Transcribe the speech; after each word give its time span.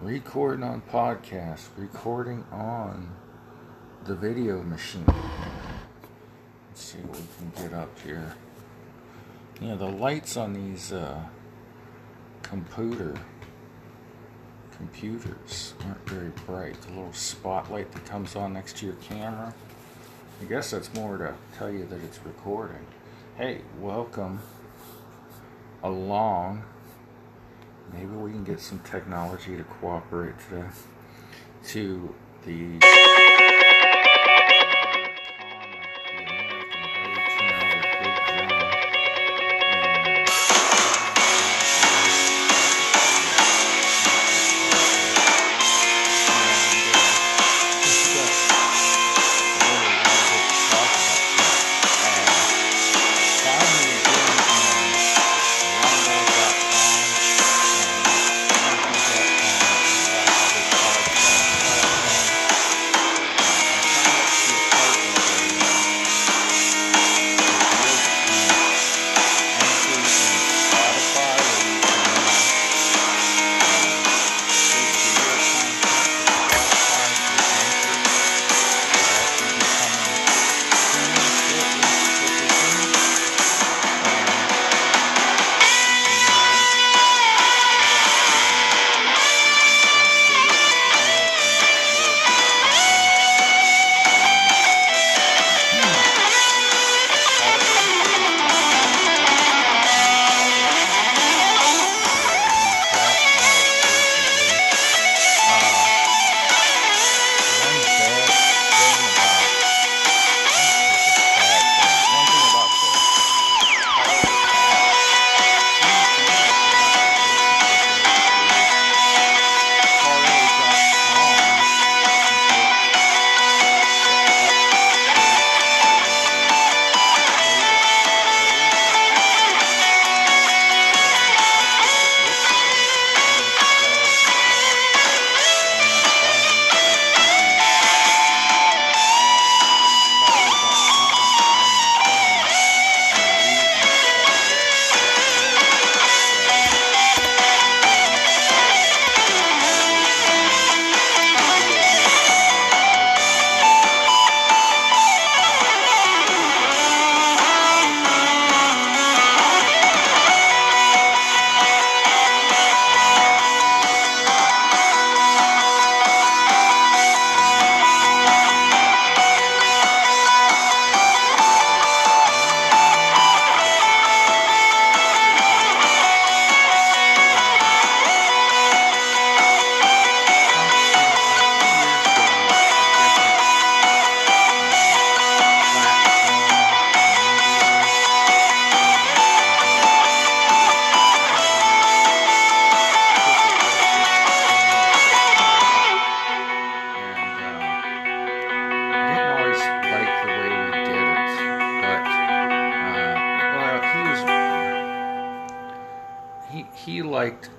recording 0.00 0.62
on 0.62 0.80
podcast, 0.92 1.66
recording 1.76 2.44
on 2.52 3.10
the 4.04 4.14
video 4.14 4.62
machine. 4.62 5.04
Let's 5.06 6.82
see 6.82 6.98
what 6.98 7.16
we 7.16 7.50
can 7.52 7.64
get 7.64 7.76
up 7.76 7.98
here. 8.00 8.32
Yeah, 9.60 9.74
the 9.74 9.88
lights 9.88 10.36
on 10.36 10.52
these 10.52 10.92
uh, 10.92 11.20
computer 12.42 13.16
computers 14.76 15.74
aren't 15.84 16.08
very 16.08 16.30
bright. 16.46 16.80
The 16.82 16.90
little 16.90 17.12
spotlight 17.12 17.90
that 17.90 18.04
comes 18.06 18.36
on 18.36 18.52
next 18.52 18.76
to 18.76 18.86
your 18.86 18.94
camera. 18.96 19.52
I 20.40 20.44
guess 20.44 20.70
that's 20.70 20.94
more 20.94 21.18
to 21.18 21.34
tell 21.58 21.72
you 21.72 21.84
that 21.86 22.00
it's 22.04 22.20
recording. 22.24 22.86
Hey, 23.36 23.62
welcome 23.80 24.38
along. 25.82 26.62
Maybe 27.92 28.06
we 28.06 28.30
can 28.30 28.44
get 28.44 28.60
some 28.60 28.78
technology 28.80 29.56
to 29.56 29.64
cooperate 29.64 30.34
to, 30.50 30.68
to 31.68 32.14
the. 32.44 33.26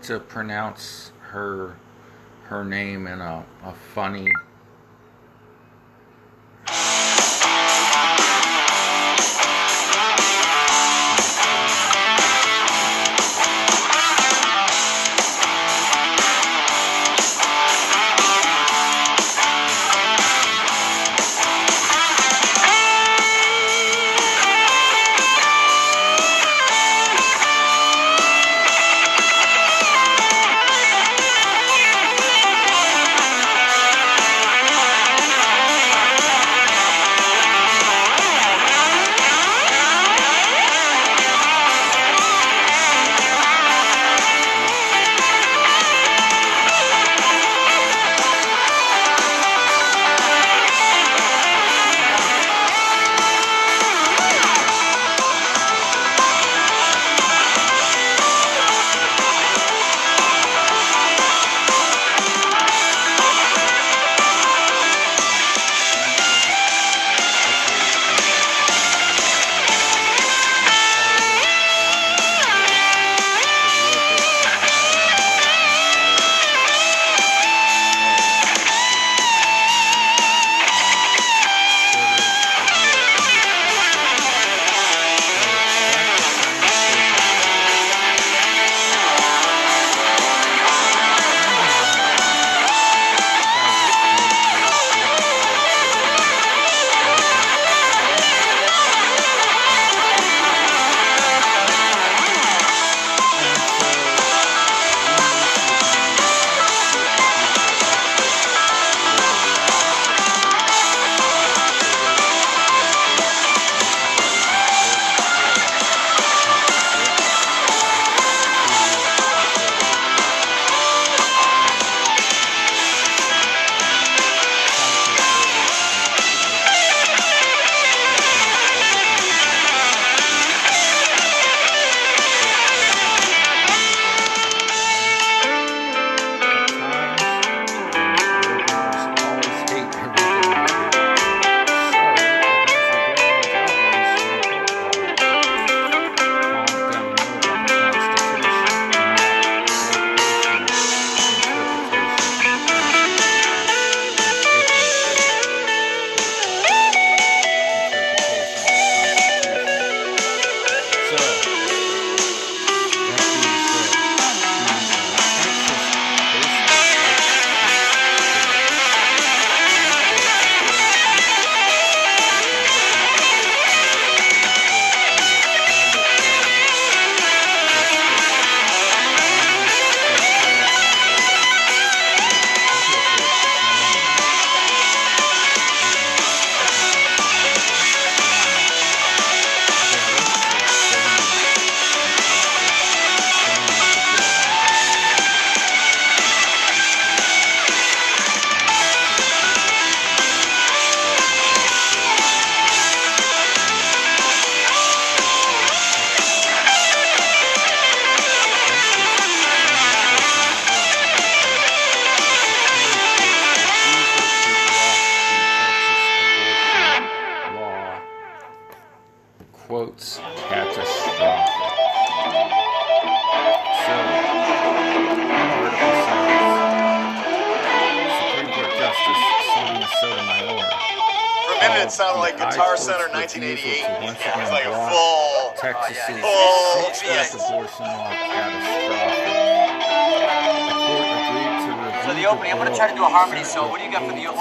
To 0.09 0.19
pronounce 0.19 1.11
her 1.21 1.75
her 2.45 2.65
name 2.65 3.05
in 3.05 3.21
a, 3.21 3.45
a 3.63 3.71
funny 3.93 4.27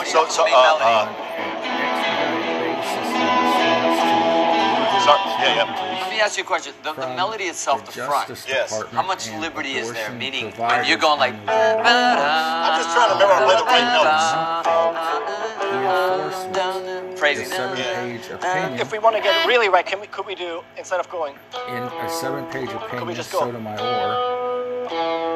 So- 0.09 0.27
so, 0.29 0.45
for 0.45 0.51
the 0.51 0.57
main 0.57 0.57
uh, 0.57 0.79
uh, 0.81 1.09
Sorry, 5.05 5.21
yeah, 5.41 5.55
yeah. 5.57 6.01
Let 6.01 6.11
me 6.11 6.21
ask 6.21 6.37
you 6.39 6.45
a 6.45 6.47
question. 6.47 6.73
The, 6.83 6.93
the 6.95 7.07
melody 7.09 7.45
itself, 7.45 7.85
the 7.87 7.93
front. 7.93 8.29
Yes. 8.49 8.83
How 8.93 9.03
much 9.03 9.31
liberty 9.33 9.75
is 9.75 9.93
there? 9.93 10.11
Meaning, 10.13 10.53
when 10.57 10.85
you're 10.87 10.99
going 10.99 11.19
like. 11.19 11.35
I'm 11.47 12.81
just 12.81 12.91
trying 12.95 13.09
to 13.09 13.15
remember 13.15 13.35
how 13.35 13.59
to 13.59 13.65
play 13.69 13.81
the 13.81 14.03
right 14.09 14.29
The 16.53 17.17
Crazy. 17.19 17.45
seven-page 17.45 18.31
opinion. 18.31 18.81
If 18.81 18.93
we 18.93 18.99
want 18.99 19.17
to 19.17 19.23
get 19.23 19.45
it 19.45 19.49
really 19.49 19.69
right, 19.69 19.85
can 19.85 20.01
we, 20.01 20.07
could 20.07 20.27
we 20.27 20.35
do, 20.35 20.63
instead 20.77 21.01
of 21.01 21.09
going, 21.11 21.35
in 21.69 21.83
a 21.83 22.09
seven-page 22.09 22.71
opinion, 22.71 23.15
just 23.15 23.33
go? 23.33 23.41
Sotomayor 23.41 24.39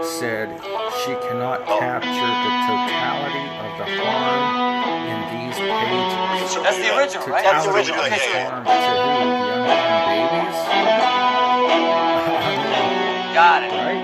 said 0.02 0.48
she 1.04 1.12
cannot 1.26 1.66
capture 1.66 2.08
the 2.10 2.52
totality 2.66 3.46
of 3.62 3.78
the 3.78 3.84
harm 4.02 4.40
in 4.42 4.50
these 4.54 4.61
pages. 6.42 6.62
That's 6.62 6.78
the 6.78 6.96
original, 6.96 7.26
right? 7.26 7.44
That's 7.44 7.66
the 7.66 7.72
original, 7.72 8.00
of 8.00 8.10
yeah, 8.10 8.18
the 8.18 8.24
yeah. 8.28 8.50
harm 8.50 8.64
to 8.64 8.70
who? 8.70 8.76
The 8.76 9.72
unborn 9.72 10.06
babies? 10.08 10.58
Got 13.34 13.62
it. 13.64 13.72
right? 13.72 14.02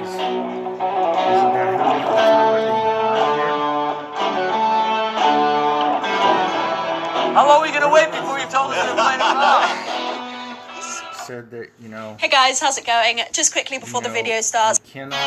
Is, 0.00 0.08
isn't 0.08 1.52
that 1.52 1.70
how 1.78 1.92
the 1.92 2.02
totality 2.04 2.70
harm 2.70 2.94
How 7.34 7.42
long 7.46 7.60
are 7.60 7.66
we 7.66 7.70
gonna 7.72 7.92
wait 7.92 8.10
before 8.10 8.38
you 8.38 8.46
tell 8.46 8.68
us 8.70 8.76
you're 8.76 8.96
playing 8.96 9.20
it 9.20 9.34
wrong? 9.38 9.62
Said 11.26 11.50
that, 11.50 11.68
you 11.78 11.88
know, 11.88 12.16
Hey 12.18 12.28
guys, 12.28 12.58
how's 12.60 12.76
it 12.78 12.86
going? 12.86 13.20
Just 13.32 13.52
quickly 13.52 13.78
before 13.78 14.00
you 14.00 14.08
the 14.08 14.12
video 14.12 14.40
starts. 14.40 14.80
you 14.84 14.92
cannot 14.92 15.20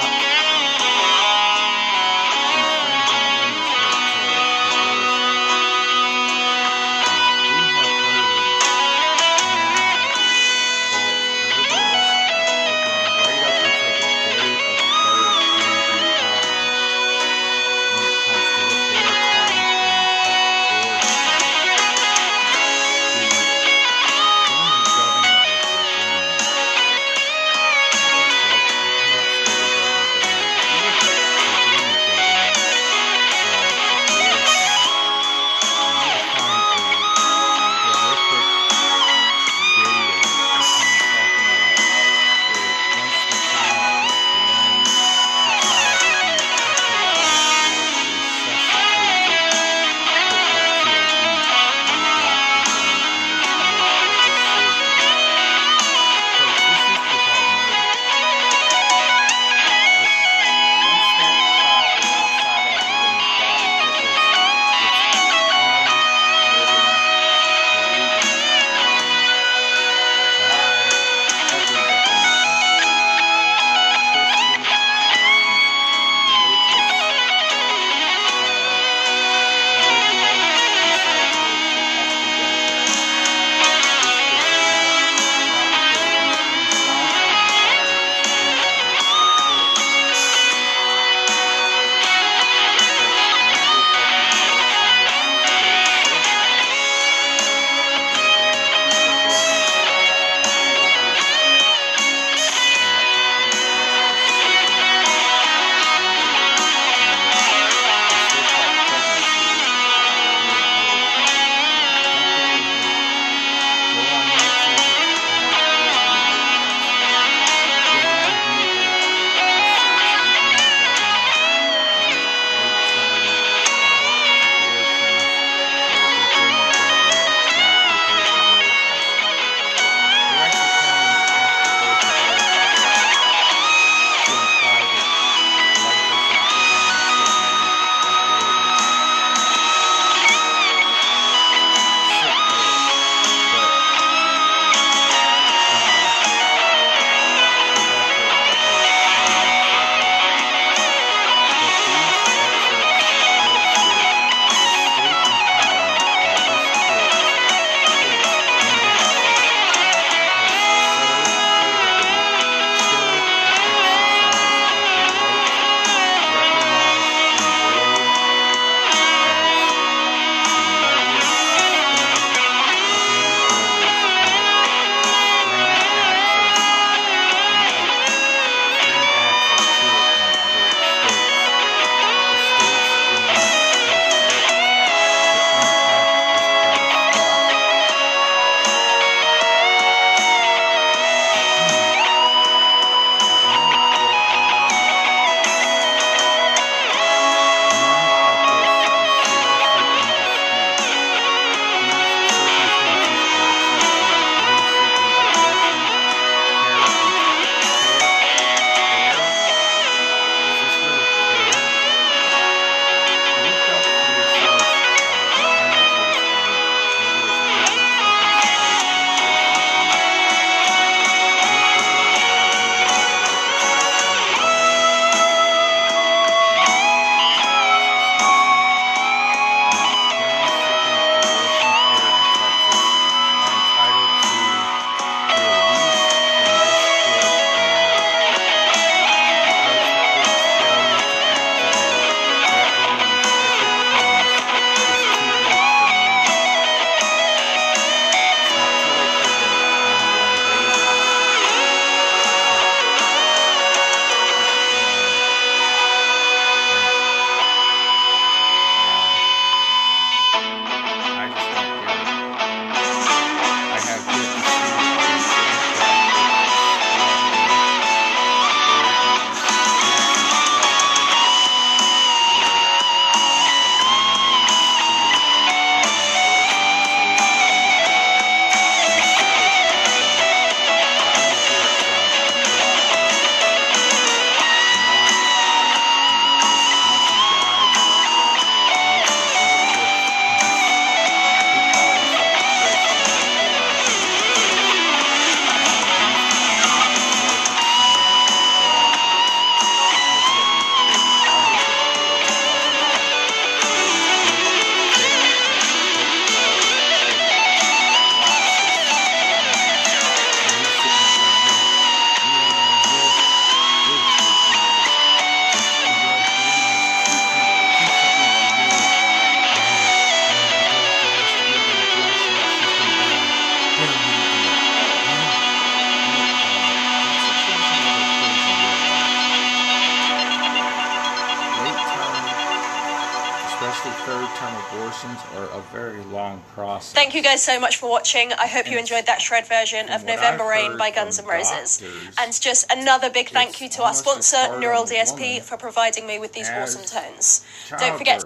you 337.23 337.29
guys 337.29 337.41
so 337.41 337.57
much 337.59 337.77
for 337.77 337.89
watching. 337.89 338.33
I 338.33 338.47
hope 338.47 338.69
you 338.69 338.77
enjoyed 338.77 339.05
that 339.05 339.21
shred 339.21 339.47
version 339.47 339.89
of 339.89 340.03
November 340.03 340.45
Rain 340.45 340.77
by 340.77 340.91
Guns 340.91 341.19
N' 341.19 341.25
Roses. 341.25 341.81
And 342.17 342.33
just 342.39 342.69
another 342.69 343.09
big 343.09 343.29
thank 343.29 343.61
you 343.61 343.69
to 343.69 343.83
our 343.83 343.93
sponsor, 343.93 344.59
Neural 344.59 344.83
DSP, 344.83 345.41
for 345.41 345.55
providing 345.57 346.05
me 346.05 346.19
with 346.19 346.33
these 346.33 346.49
awesome 346.49 346.83
tones. 346.83 347.45
Don't 347.79 347.97
forget. 347.97 348.23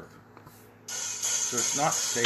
So 0.88 1.58
it's 1.58 1.78
not 1.78 1.94
safe. 1.94 2.26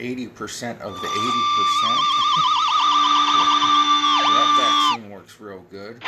80% 0.00 0.80
of 0.80 0.98
the 1.00 1.08
80%. 1.08 1.12
that 4.24 4.92
vaccine 4.96 5.10
works 5.10 5.38
real 5.38 5.64
good. 5.70 6.02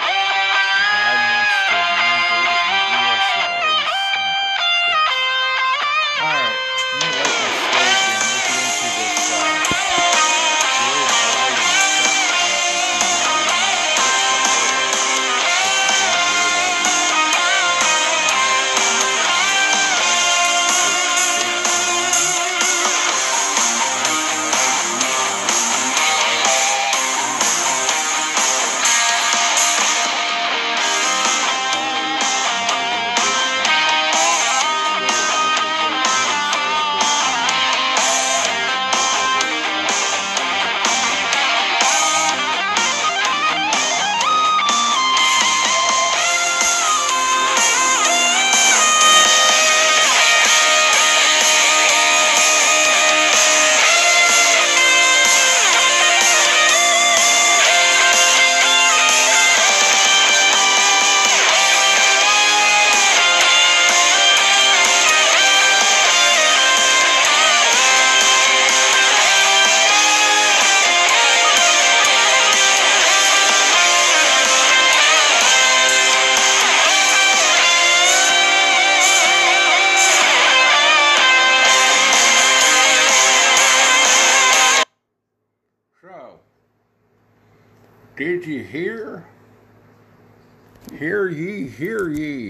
Hear 91.02 91.28
ye, 91.28 91.66
hear 91.66 92.10
ye. 92.10 92.48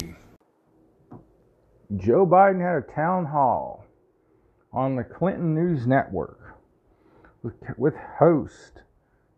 Joe 1.97 2.27
Biden 2.27 2.61
had 2.61 2.77
a 2.77 2.95
town 2.95 3.25
hall 3.25 3.87
on 4.75 4.95
the 4.95 5.05
Clinton 5.05 5.55
News 5.55 5.87
Network 5.87 6.55
with, 7.79 7.95
host 8.19 8.83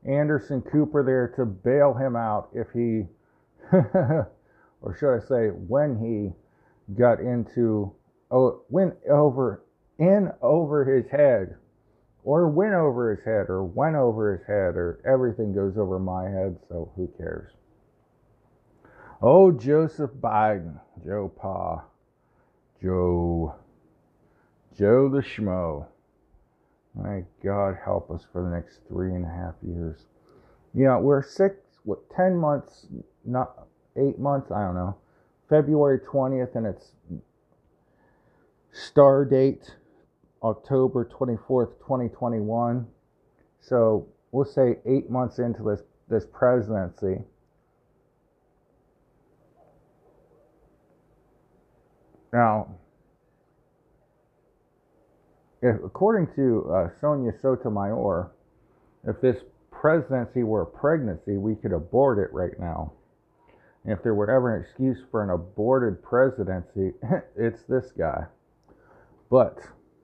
Anderson 0.04 0.62
Cooper 0.62 1.04
there 1.04 1.28
to 1.36 1.46
bail 1.46 1.94
him 1.94 2.16
out 2.16 2.48
if 2.52 2.66
he, 2.72 3.04
or 3.72 4.96
should 4.98 5.14
I 5.14 5.20
say, 5.20 5.46
when 5.50 5.96
he 5.96 6.32
got 6.94 7.20
into, 7.20 7.92
oh, 8.32 8.62
went 8.68 8.94
over, 9.08 9.62
in 10.00 10.32
over 10.42 10.84
his 10.84 11.08
head 11.08 11.54
or 12.24 12.48
went 12.48 12.74
over 12.74 13.14
his 13.14 13.24
head, 13.24 13.48
or 13.48 13.62
went 13.62 13.94
over 13.94 14.36
his 14.36 14.44
head, 14.44 14.74
or 14.74 14.98
everything 15.06 15.54
goes 15.54 15.78
over 15.78 16.00
my 16.00 16.24
head, 16.24 16.56
so 16.68 16.90
who 16.96 17.06
cares? 17.16 17.52
Oh, 19.26 19.50
Joseph 19.50 20.10
Biden, 20.20 20.78
Joe 21.02 21.32
Pa, 21.34 21.82
Joe, 22.82 23.54
Joe 24.76 25.08
the 25.08 25.22
Schmo. 25.22 25.86
My 26.94 27.22
God, 27.42 27.78
help 27.82 28.10
us 28.10 28.26
for 28.30 28.42
the 28.42 28.50
next 28.50 28.80
three 28.86 29.14
and 29.14 29.24
a 29.24 29.28
half 29.30 29.54
years. 29.66 30.04
You 30.74 30.84
know, 30.84 30.98
we're 30.98 31.22
six, 31.22 31.56
what, 31.84 32.00
10 32.10 32.36
months, 32.36 32.84
not 33.24 33.66
eight 33.96 34.18
months, 34.18 34.50
I 34.50 34.62
don't 34.62 34.74
know. 34.74 34.94
February 35.48 36.00
20th, 36.00 36.54
and 36.54 36.66
it's 36.66 36.92
star 38.72 39.24
date 39.24 39.74
October 40.42 41.08
24th, 41.18 41.78
2021. 41.78 42.86
So 43.62 44.06
we'll 44.32 44.44
say 44.44 44.80
eight 44.84 45.08
months 45.08 45.38
into 45.38 45.62
this, 45.62 45.80
this 46.10 46.26
presidency. 46.30 47.24
Now, 52.34 52.66
if, 55.62 55.76
according 55.84 56.34
to 56.34 56.68
uh, 56.68 56.88
Sonia 57.00 57.30
Sotomayor, 57.40 58.32
if 59.06 59.20
this 59.20 59.36
presidency 59.70 60.42
were 60.42 60.62
a 60.62 60.66
pregnancy, 60.66 61.36
we 61.36 61.54
could 61.54 61.72
abort 61.72 62.18
it 62.18 62.34
right 62.34 62.58
now. 62.58 62.92
And 63.84 63.92
if 63.92 64.02
there 64.02 64.14
were 64.14 64.28
ever 64.28 64.56
an 64.56 64.62
excuse 64.62 64.98
for 65.12 65.22
an 65.22 65.30
aborted 65.30 66.02
presidency, 66.02 66.94
it's 67.36 67.62
this 67.68 67.92
guy. 67.96 68.24
But 69.30 69.58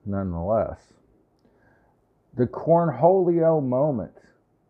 nonetheless. 0.05 0.79
The 2.37 2.47
cornholio 2.47 3.61
moment, 3.61 4.13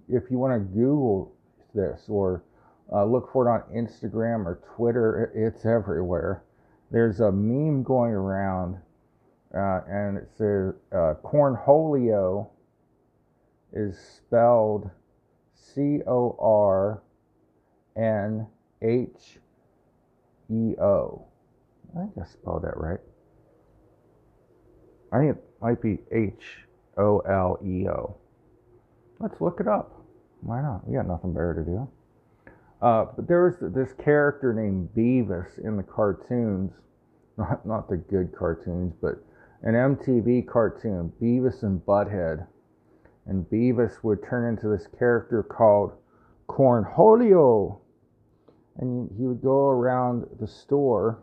if 0.10 0.32
you 0.32 0.39
want 0.39 0.54
to 0.54 0.76
Google 0.76 1.32
this 1.76 2.06
or 2.08 2.43
uh, 2.91 3.06
look 3.06 3.32
for 3.32 3.47
it 3.47 3.52
on 3.52 3.62
Instagram 3.71 4.47
or 4.47 4.60
Twitter, 4.76 5.32
it's 5.36 5.63
everywhere. 5.63 6.41
There's 6.91 7.21
a 7.21 7.32
meme 7.32 7.84
going 7.84 8.12
around, 8.12 8.77
uh, 9.56 9.80
and 9.88 10.17
it 10.17 10.30
says 10.38 10.73
uh, 10.91 11.13
cornholio 11.23 12.49
is 13.71 13.97
spelled 13.97 14.89
C 15.54 16.01
O 16.06 16.36
R 16.38 17.01
N 17.95 18.45
H 18.82 19.39
E 20.49 20.75
O. 20.82 21.25
I 21.95 21.99
think 21.99 22.12
I 22.21 22.25
spelled 22.25 22.63
that 22.63 22.75
right. 22.75 22.99
I 25.13 25.19
think 25.19 25.38
it 25.38 25.43
might 25.62 25.82
be 25.82 25.99
H 26.12 26.67
O 26.97 27.19
L 27.19 27.58
E 27.65 27.88
O. 27.88 28.17
Let's 29.19 29.39
look 29.39 29.62
it 29.62 29.67
up. 29.67 30.01
Why 30.41 30.62
not? 30.62 30.86
We 30.86 30.95
got 30.95 31.08
nothing 31.08 31.34
better 31.34 31.54
to 31.54 31.63
do. 31.63 31.88
Uh, 32.82 33.06
but 33.15 33.28
there 33.28 33.44
was 33.44 33.74
this 33.74 33.94
character 33.94 34.54
named 34.54 34.89
Beavis 34.96 35.60
in 35.63 35.78
the 35.78 35.84
cartoons, 35.84 36.72
not 37.38 37.65
not 37.65 37.88
the 37.88 37.98
good 37.98 38.34
cartoons, 38.36 38.94
but 39.00 39.24
an 39.62 39.76
MTV 39.76 40.48
cartoon, 40.48 41.13
Beavis 41.22 41.62
and 41.62 41.86
Butthead, 41.86 42.48
and 43.28 43.46
Beavis 43.52 44.04
would 44.04 44.24
turn 44.24 44.50
into 44.50 44.67
this 44.67 44.88
character 44.98 45.44
called 45.44 45.94
Cornholio, 46.50 47.78
and 48.78 49.12
he 49.15 49.28
would 49.28 49.44
go 49.44 49.70
around 49.70 50.26
the 50.39 50.48
store, 50.48 51.20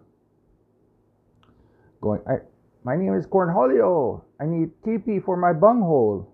going, 2.01 2.21
"I 2.29 2.38
my 2.85 2.97
name 2.97 3.14
is 3.14 3.27
Cornholio. 3.27 4.23
I 4.38 4.47
need 4.47 4.71
TP 4.85 5.18
for 5.18 5.37
my 5.37 5.53
bunghole. 5.53 6.33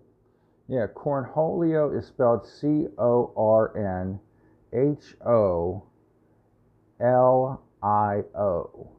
Yeah, 0.69 0.87
Cornholio 0.87 1.99
is 1.99 2.07
spelled 2.07 2.47
C 2.47 2.89
O 2.99 3.33
R 3.35 3.75
N 3.75 4.21
H 4.75 5.15
O 5.27 5.85
L 7.01 7.63
I 7.83 8.23
O. 8.37 8.91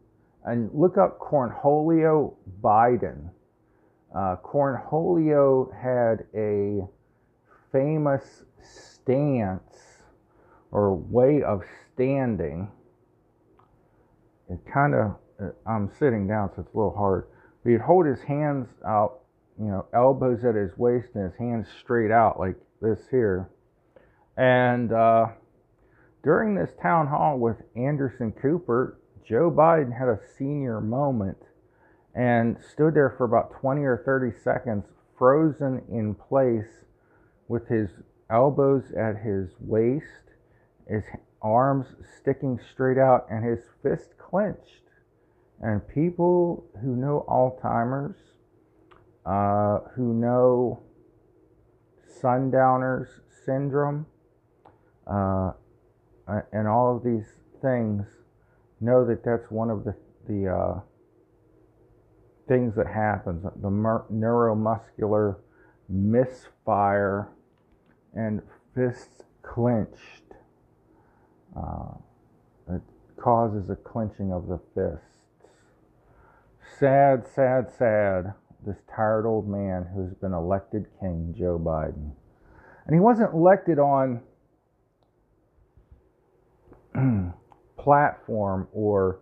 And 0.44 0.70
look 0.74 0.98
up 0.98 1.20
Cornholio 1.20 2.36
Biden. 2.62 3.30
Uh, 4.16 4.36
Cornholio 4.38 5.74
had 5.76 6.26
a 6.36 6.88
famous 7.72 8.44
stance 8.62 10.00
or 10.72 10.96
way 10.96 11.42
of 11.42 11.64
standing. 11.94 12.70
It 14.50 14.60
kind 14.72 14.94
of, 14.94 15.16
I'm 15.66 15.90
sitting 15.98 16.28
down, 16.28 16.52
so 16.56 16.62
it's 16.62 16.74
a 16.74 16.78
little 16.78 16.96
hard 16.96 17.26
but 17.66 17.72
he'd 17.72 17.82
hold 17.82 18.06
his 18.06 18.22
hands 18.22 18.68
out, 18.88 19.22
you 19.60 19.66
know, 19.66 19.88
elbows 19.92 20.46
at 20.46 20.54
his 20.54 20.70
waist 20.78 21.10
and 21.16 21.24
his 21.24 21.36
hands 21.40 21.68
straight 21.80 22.12
out 22.12 22.40
like 22.40 22.56
this 22.80 23.00
here. 23.10 23.50
And 24.38 24.94
uh, 24.94 25.30
during 26.26 26.56
this 26.56 26.72
town 26.82 27.06
hall 27.06 27.38
with 27.38 27.58
Anderson 27.76 28.32
Cooper, 28.32 28.98
Joe 29.24 29.52
Biden 29.52 29.96
had 29.96 30.08
a 30.08 30.20
senior 30.38 30.82
moment 30.82 31.38
and 32.16 32.58
stood 32.72 32.96
there 32.96 33.14
for 33.16 33.26
about 33.26 33.54
20 33.62 33.84
or 33.84 34.02
30 34.04 34.36
seconds, 34.44 34.86
frozen 35.20 35.84
in 35.88 36.16
place 36.16 36.84
with 37.48 37.68
his 37.68 37.90
elbows 38.32 38.92
at 38.98 39.18
his 39.24 39.52
waist, 39.60 40.34
his 40.90 41.04
arms 41.44 41.86
sticking 42.20 42.60
straight 42.74 42.98
out, 42.98 43.28
and 43.30 43.46
his 43.46 43.60
fist 43.84 44.18
clenched. 44.18 44.82
And 45.62 45.88
people 45.88 46.66
who 46.82 46.96
know 46.96 47.24
Alzheimer's 47.30 48.18
uh, 49.28 49.88
who 49.96 50.14
know 50.14 50.82
Sundowners 52.20 53.10
syndrome 53.46 54.08
uh, 55.06 55.52
and 56.28 56.68
all 56.68 56.96
of 56.96 57.04
these 57.04 57.26
things 57.62 58.06
know 58.82 59.06
that 59.06 59.24
that's 59.24 59.50
one 59.52 59.70
of 59.70 59.84
the 59.84 59.96
the 60.28 60.50
uh, 60.50 60.80
things 62.48 62.76
that 62.76 62.88
happens. 62.88 63.44
The 63.44 63.70
neuromuscular 63.70 65.38
misfire 65.88 67.30
and 68.16 68.42
fists 68.74 69.24
clenched 69.44 70.26
uh, 71.56 71.94
it 72.70 72.82
causes 73.18 73.70
a 73.70 73.76
clenching 73.76 74.34
of 74.34 74.48
the 74.48 74.60
fists. 74.74 75.18
Sad 76.80 77.26
sad 77.34 77.72
sad 77.78 78.34
this 78.66 78.78
tired 78.94 79.26
old 79.26 79.48
man 79.48 79.86
who's 79.94 80.14
been 80.16 80.34
elected 80.34 80.86
king 81.00 81.34
joe 81.38 81.60
biden. 81.60 82.12
And 82.86 82.94
he 82.94 83.00
wasn't 83.00 83.34
elected 83.34 83.80
on 83.80 84.22
platform 87.78 88.68
or 88.74 89.20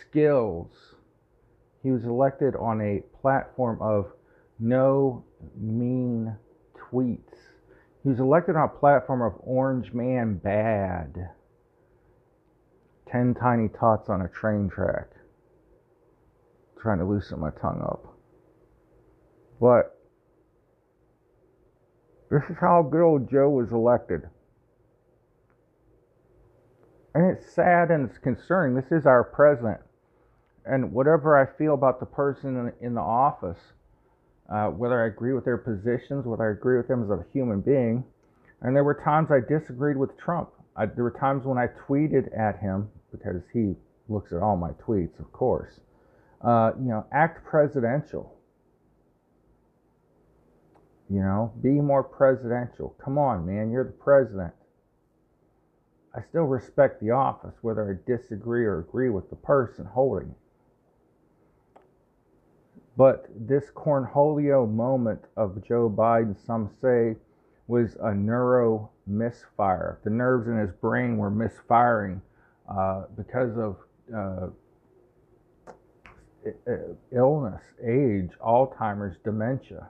skills. 0.00 0.68
He 1.82 1.90
was 1.90 2.04
elected 2.04 2.54
on 2.56 2.80
a 2.80 3.02
platform 3.20 3.80
of 3.80 4.12
no 4.58 5.24
mean 5.56 6.36
tweets. 6.76 7.34
He 8.02 8.08
was 8.08 8.20
elected 8.20 8.56
on 8.56 8.64
a 8.64 8.78
platform 8.78 9.22
of 9.22 9.32
Orange 9.40 9.92
Man 9.92 10.34
bad. 10.34 11.30
Ten 13.10 13.34
tiny 13.34 13.68
tots 13.68 14.08
on 14.08 14.22
a 14.22 14.28
train 14.28 14.68
track. 14.68 15.08
trying 16.80 16.98
to 16.98 17.04
loosen 17.04 17.40
my 17.40 17.50
tongue 17.50 17.82
up. 17.82 18.14
But 19.60 19.98
this 22.30 22.42
is 22.48 22.56
how 22.60 22.82
good 22.82 23.02
old 23.02 23.30
Joe 23.30 23.50
was 23.50 23.70
elected 23.72 24.22
and 27.14 27.26
it's 27.30 27.50
sad 27.52 27.90
and 27.90 28.08
it's 28.08 28.18
concerning. 28.18 28.74
This 28.74 28.92
is 28.92 29.06
our 29.06 29.24
president. 29.24 29.80
And 30.64 30.92
whatever 30.92 31.38
I 31.38 31.46
feel 31.58 31.74
about 31.74 32.00
the 32.00 32.06
person 32.06 32.56
in, 32.80 32.86
in 32.86 32.94
the 32.94 33.00
office, 33.00 33.58
uh, 34.52 34.66
whether 34.66 35.02
I 35.02 35.06
agree 35.06 35.32
with 35.32 35.44
their 35.44 35.58
positions, 35.58 36.26
whether 36.26 36.48
I 36.48 36.52
agree 36.52 36.76
with 36.76 36.88
them 36.88 37.02
as 37.02 37.10
a 37.10 37.24
human 37.32 37.60
being, 37.60 38.04
and 38.62 38.76
there 38.76 38.84
were 38.84 39.00
times 39.02 39.30
I 39.30 39.40
disagreed 39.40 39.96
with 39.96 40.16
Trump. 40.18 40.50
I, 40.76 40.86
there 40.86 41.04
were 41.04 41.16
times 41.18 41.44
when 41.44 41.58
I 41.58 41.68
tweeted 41.88 42.36
at 42.38 42.58
him 42.60 42.88
because 43.10 43.42
he 43.52 43.74
looks 44.08 44.32
at 44.32 44.42
all 44.42 44.56
my 44.56 44.70
tweets, 44.72 45.18
of 45.18 45.32
course. 45.32 45.80
Uh, 46.42 46.72
you 46.78 46.88
know, 46.88 47.06
act 47.12 47.44
presidential. 47.44 48.34
You 51.08 51.20
know, 51.20 51.52
be 51.60 51.70
more 51.70 52.04
presidential. 52.04 52.94
Come 53.02 53.18
on, 53.18 53.44
man, 53.44 53.70
you're 53.70 53.84
the 53.84 53.90
president. 53.90 54.52
I 56.14 56.22
still 56.28 56.44
respect 56.44 57.00
the 57.00 57.10
office, 57.10 57.54
whether 57.62 57.90
I 57.90 58.10
disagree 58.10 58.64
or 58.64 58.80
agree 58.80 59.10
with 59.10 59.30
the 59.30 59.36
person 59.36 59.84
holding 59.84 60.30
it. 60.30 60.36
But 62.96 63.28
this 63.34 63.70
cornholio 63.74 64.70
moment 64.70 65.24
of 65.36 65.64
Joe 65.64 65.88
Biden, 65.88 66.36
some 66.46 66.68
say, 66.82 67.16
was 67.68 67.96
a 68.02 68.12
neuro 68.12 68.90
misfire. 69.06 70.00
The 70.02 70.10
nerves 70.10 70.48
in 70.48 70.58
his 70.58 70.72
brain 70.72 71.16
were 71.16 71.30
misfiring 71.30 72.20
uh, 72.68 73.04
because 73.16 73.56
of 73.56 73.76
uh, 74.14 74.48
illness, 77.12 77.62
age, 77.82 78.30
Alzheimer's, 78.40 79.16
dementia, 79.24 79.86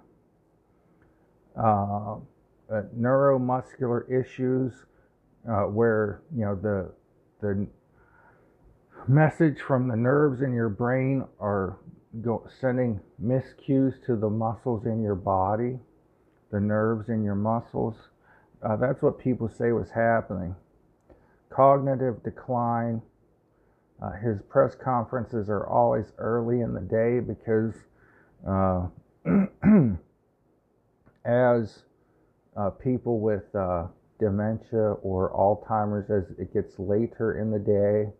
uh, 1.56 2.16
uh 2.70 2.82
neuromuscular 2.96 4.08
issues, 4.10 4.72
uh, 5.48 5.62
where 5.62 6.22
you 6.34 6.44
know 6.44 6.54
the 6.54 6.92
the 7.40 7.66
message 9.08 9.60
from 9.60 9.88
the 9.88 9.96
nerves 9.96 10.42
in 10.42 10.52
your 10.52 10.68
brain 10.68 11.24
are 11.40 11.78
go, 12.22 12.46
sending 12.60 13.00
miscues 13.22 14.04
to 14.04 14.16
the 14.16 14.28
muscles 14.28 14.86
in 14.86 15.02
your 15.02 15.14
body, 15.14 15.78
the 16.50 16.60
nerves 16.60 17.08
in 17.08 17.22
your 17.22 17.34
muscles. 17.34 17.96
Uh, 18.62 18.76
that's 18.76 19.00
what 19.00 19.18
people 19.18 19.48
say 19.48 19.72
was 19.72 19.90
happening. 19.90 20.54
Cognitive 21.48 22.22
decline. 22.22 23.00
Uh, 24.02 24.12
his 24.12 24.40
press 24.48 24.74
conferences 24.74 25.48
are 25.48 25.66
always 25.66 26.06
early 26.18 26.60
in 26.60 26.72
the 26.72 26.80
day 26.80 27.20
because 27.20 27.74
uh, 28.46 28.86
as 31.24 31.82
uh, 32.56 32.70
people 32.70 33.20
with 33.20 33.54
uh, 33.54 33.86
dementia 34.20 34.92
or 35.02 35.32
Alzheimer's 35.32 36.10
as 36.10 36.30
it 36.38 36.52
gets 36.54 36.78
later 36.78 37.40
in 37.40 37.50
the 37.50 37.58
day. 37.58 38.12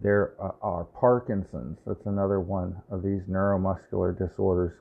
There 0.00 0.34
are 0.38 0.84
Parkinson's. 0.84 1.78
That's 1.86 2.06
another 2.06 2.40
one 2.40 2.76
of 2.90 3.02
these 3.02 3.22
neuromuscular 3.22 4.16
disorders. 4.16 4.78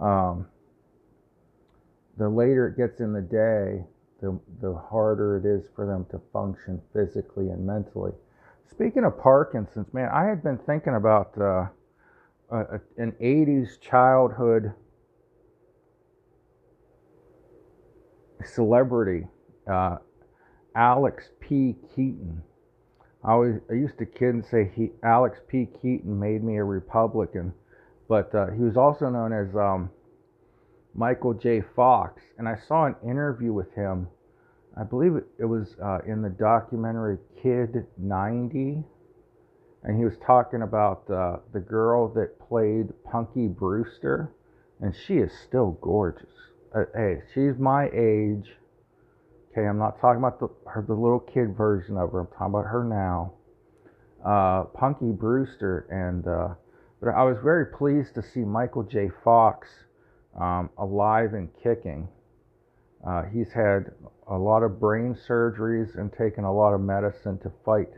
Um, 0.00 0.46
the 2.18 2.28
later 2.28 2.68
it 2.68 2.76
gets 2.76 3.00
in 3.00 3.12
the 3.12 3.22
day, 3.22 3.84
the, 4.20 4.38
the 4.60 4.74
harder 4.74 5.38
it 5.38 5.46
is 5.46 5.68
for 5.74 5.86
them 5.86 6.06
to 6.10 6.20
function 6.32 6.80
physically 6.92 7.48
and 7.48 7.64
mentally. 7.66 8.12
Speaking 8.70 9.04
of 9.04 9.18
Parkinson's, 9.18 9.92
man, 9.94 10.10
I 10.12 10.24
had 10.24 10.42
been 10.42 10.58
thinking 10.58 10.96
about 10.96 11.32
uh, 11.38 11.66
uh, 12.50 12.78
an 12.98 13.12
80s 13.20 13.80
childhood 13.80 14.72
celebrity 18.44 19.26
uh, 19.70 19.96
Alex 20.74 21.30
P. 21.40 21.76
Keaton. 21.94 22.42
I 23.24 23.32
always 23.32 23.54
I 23.70 23.74
used 23.74 23.98
to 23.98 24.06
kid 24.06 24.34
and 24.34 24.44
say 24.44 24.70
he 24.74 24.90
Alex 25.02 25.38
P. 25.48 25.66
Keaton 25.82 26.18
made 26.18 26.44
me 26.44 26.56
a 26.56 26.64
Republican, 26.64 27.52
but 28.08 28.34
uh, 28.34 28.50
he 28.50 28.62
was 28.62 28.76
also 28.76 29.08
known 29.08 29.32
as 29.32 29.54
um, 29.56 29.90
Michael 30.94 31.34
J. 31.34 31.62
Fox. 31.74 32.22
And 32.38 32.48
I 32.48 32.56
saw 32.68 32.86
an 32.86 32.96
interview 33.04 33.52
with 33.52 33.72
him. 33.74 34.08
I 34.78 34.84
believe 34.84 35.16
it, 35.16 35.44
was 35.44 35.74
uh, 35.82 35.98
in 36.06 36.20
the 36.20 36.28
documentary 36.28 37.16
Kid 37.42 37.86
90, 37.96 38.84
and 39.84 39.98
he 39.98 40.04
was 40.04 40.18
talking 40.26 40.60
about 40.60 41.10
uh, 41.10 41.38
the 41.54 41.60
girl 41.60 42.08
that 42.12 42.38
played 42.38 42.92
Punky 43.10 43.46
Brewster, 43.46 44.30
and 44.80 44.94
she 44.94 45.14
is 45.14 45.32
still 45.46 45.78
gorgeous. 45.80 46.28
Uh, 46.74 46.84
hey, 46.94 47.22
she's 47.32 47.58
my 47.58 47.88
age 47.94 48.50
Okay, 49.56 49.66
I'm 49.66 49.78
not 49.78 49.98
talking 50.00 50.18
about 50.18 50.38
the 50.38 50.48
her, 50.66 50.84
the 50.86 50.92
little 50.92 51.20
kid 51.20 51.56
version 51.56 51.96
of 51.96 52.12
her. 52.12 52.20
I'm 52.20 52.26
talking 52.26 52.46
about 52.46 52.66
her 52.66 52.84
now. 52.84 53.32
Uh, 54.22 54.64
Punky 54.64 55.12
Brewster, 55.12 55.86
and 55.88 56.28
uh, 56.28 56.54
but 57.00 57.08
I 57.14 57.22
was 57.22 57.38
very 57.42 57.64
pleased 57.64 58.14
to 58.16 58.22
see 58.22 58.40
Michael 58.40 58.82
J. 58.82 59.08
Fox 59.24 59.68
um, 60.38 60.68
alive 60.76 61.32
and 61.32 61.48
kicking. 61.62 62.06
Uh, 63.06 63.22
he's 63.32 63.50
had 63.50 63.92
a 64.28 64.36
lot 64.36 64.62
of 64.62 64.78
brain 64.78 65.16
surgeries 65.26 65.96
and 65.96 66.12
taken 66.12 66.44
a 66.44 66.52
lot 66.52 66.74
of 66.74 66.82
medicine 66.82 67.38
to 67.38 67.50
fight 67.64 67.92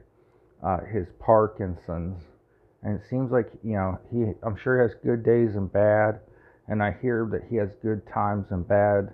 uh, 0.64 0.79
his 0.92 1.09
Parkinson's. 1.18 2.23
And 2.85 3.01
it 3.01 3.03
seems 3.11 3.33
like 3.33 3.51
you 3.64 3.73
know 3.73 3.99
he. 4.12 4.27
I'm 4.44 4.57
sure 4.57 4.79
he 4.79 4.83
has 4.83 4.94
good 5.03 5.25
days 5.25 5.57
and 5.57 5.73
bad, 5.73 6.21
and 6.68 6.81
I 6.81 6.97
hear 7.03 7.29
that 7.33 7.51
he 7.51 7.57
has 7.57 7.71
good 7.83 8.03
times 8.07 8.47
and 8.53 8.68
bad 8.68 9.12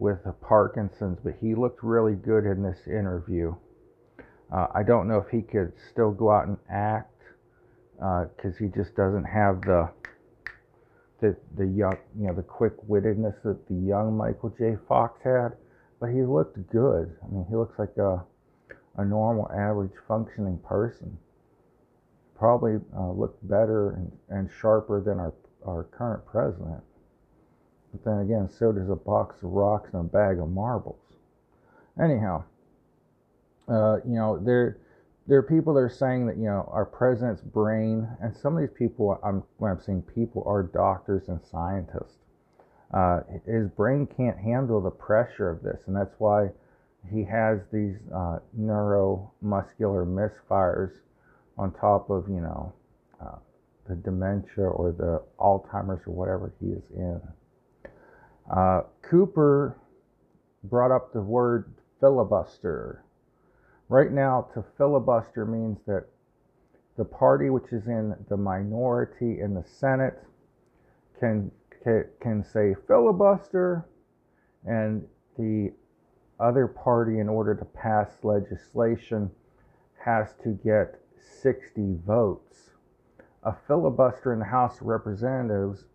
with 0.00 0.18
Parkinson's, 0.40 1.18
but 1.22 1.34
he 1.40 1.54
looked 1.54 1.84
really 1.84 2.14
good 2.14 2.46
in 2.46 2.62
this 2.62 2.86
interview. 2.86 3.54
Uh, 4.52 4.66
I 4.74 4.82
don't 4.82 5.06
know 5.06 5.18
if 5.18 5.28
he 5.28 5.42
could 5.42 5.72
still 5.90 6.10
go 6.10 6.30
out 6.30 6.48
and 6.48 6.56
act 6.70 7.12
because 7.94 8.54
uh, 8.54 8.58
he 8.58 8.66
just 8.68 8.96
doesn't 8.96 9.24
have 9.24 9.60
the 9.60 9.90
the 11.20 11.36
the 11.58 11.66
young 11.66 11.98
you 12.18 12.26
know 12.26 12.34
the 12.34 12.42
quick 12.42 12.72
wittedness 12.88 13.34
that 13.44 13.68
the 13.68 13.74
young 13.74 14.16
Michael 14.16 14.54
J. 14.58 14.76
Fox 14.88 15.20
had, 15.22 15.50
but 16.00 16.08
he 16.08 16.22
looked 16.22 16.56
good. 16.72 17.14
I 17.22 17.32
mean, 17.32 17.44
he 17.48 17.54
looks 17.54 17.78
like 17.78 17.96
a 17.98 18.24
a 18.96 19.04
normal, 19.04 19.50
average, 19.52 19.92
functioning 20.08 20.58
person. 20.66 21.16
Probably 22.36 22.80
uh, 22.96 23.12
looked 23.12 23.46
better 23.46 23.90
and, 23.90 24.12
and 24.30 24.50
sharper 24.60 25.02
than 25.02 25.20
our 25.20 25.34
our 25.66 25.84
current 25.84 26.24
president. 26.24 26.82
But 27.92 28.04
then 28.04 28.18
again, 28.20 28.48
so 28.48 28.72
does 28.72 28.88
a 28.88 28.96
box 28.96 29.42
of 29.42 29.50
rocks 29.50 29.90
and 29.92 30.00
a 30.00 30.04
bag 30.04 30.38
of 30.38 30.48
marbles. 30.48 31.00
Anyhow, 32.00 32.44
uh, 33.68 33.96
you 34.06 34.14
know, 34.14 34.38
there 34.38 34.78
there 35.26 35.38
are 35.38 35.42
people 35.42 35.74
that 35.74 35.80
are 35.80 35.88
saying 35.88 36.26
that 36.26 36.36
you 36.36 36.44
know 36.44 36.68
our 36.72 36.84
president's 36.84 37.42
brain, 37.42 38.08
and 38.20 38.36
some 38.36 38.56
of 38.56 38.60
these 38.60 38.76
people, 38.76 39.18
I'm 39.22 39.42
when 39.58 39.72
I'm 39.72 39.80
saying 39.80 40.02
people, 40.14 40.42
are 40.46 40.62
doctors 40.62 41.28
and 41.28 41.40
scientists. 41.50 42.18
Uh, 42.92 43.20
his 43.46 43.68
brain 43.68 44.06
can't 44.16 44.36
handle 44.38 44.80
the 44.80 44.90
pressure 44.90 45.48
of 45.48 45.62
this, 45.62 45.78
and 45.86 45.94
that's 45.94 46.14
why 46.18 46.50
he 47.12 47.24
has 47.24 47.60
these 47.72 47.96
uh, 48.14 48.38
neuromuscular 48.58 50.04
misfires 50.04 50.92
on 51.56 51.72
top 51.72 52.10
of 52.10 52.28
you 52.28 52.40
know 52.40 52.72
uh, 53.20 53.36
the 53.88 53.94
dementia 53.96 54.64
or 54.64 54.92
the 54.92 55.22
Alzheimer's 55.38 56.06
or 56.06 56.12
whatever 56.12 56.52
he 56.60 56.70
is 56.70 56.82
in. 56.96 57.20
Uh, 58.50 58.82
Cooper 59.02 59.78
brought 60.64 60.90
up 60.90 61.12
the 61.12 61.20
word 61.20 61.72
filibuster. 62.00 63.04
Right 63.88 64.10
now, 64.10 64.48
to 64.54 64.64
filibuster 64.76 65.46
means 65.46 65.78
that 65.86 66.06
the 66.96 67.04
party 67.04 67.48
which 67.48 67.72
is 67.72 67.86
in 67.86 68.14
the 68.28 68.36
minority 68.36 69.40
in 69.40 69.54
the 69.54 69.64
Senate 69.64 70.18
can 71.18 71.50
can, 72.20 72.44
say 72.44 72.74
filibuster, 72.86 73.86
and 74.66 75.02
the 75.38 75.72
other 76.38 76.66
party, 76.66 77.18
in 77.20 77.28
order 77.28 77.54
to 77.54 77.64
pass 77.64 78.18
legislation, 78.22 79.30
has 80.04 80.34
to 80.42 80.50
get 80.62 81.00
60 81.42 81.96
votes. 82.06 82.70
A 83.44 83.54
filibuster 83.66 84.32
in 84.32 84.38
the 84.38 84.44
House 84.44 84.80
of 84.80 84.86
Representatives, 84.86 85.86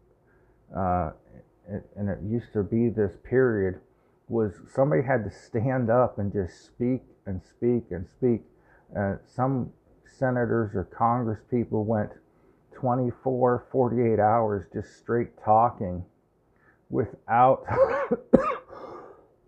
uh, 0.75 1.11
and 1.95 2.09
it 2.09 2.19
used 2.23 2.53
to 2.53 2.63
be 2.63 2.89
this 2.89 3.13
period, 3.23 3.79
was 4.27 4.53
somebody 4.73 5.01
had 5.03 5.23
to 5.23 5.31
stand 5.31 5.89
up 5.89 6.19
and 6.19 6.31
just 6.31 6.65
speak 6.65 7.01
and 7.25 7.41
speak 7.43 7.85
and 7.91 8.07
speak. 8.17 8.41
Uh, 8.97 9.15
some 9.25 9.71
senators 10.17 10.75
or 10.75 10.83
Congress 10.85 11.39
people 11.49 11.83
went 11.83 12.09
24, 12.73 13.65
48 13.71 14.19
hours 14.19 14.65
just 14.73 14.97
straight 14.97 15.29
talking 15.43 16.03
without 16.89 17.65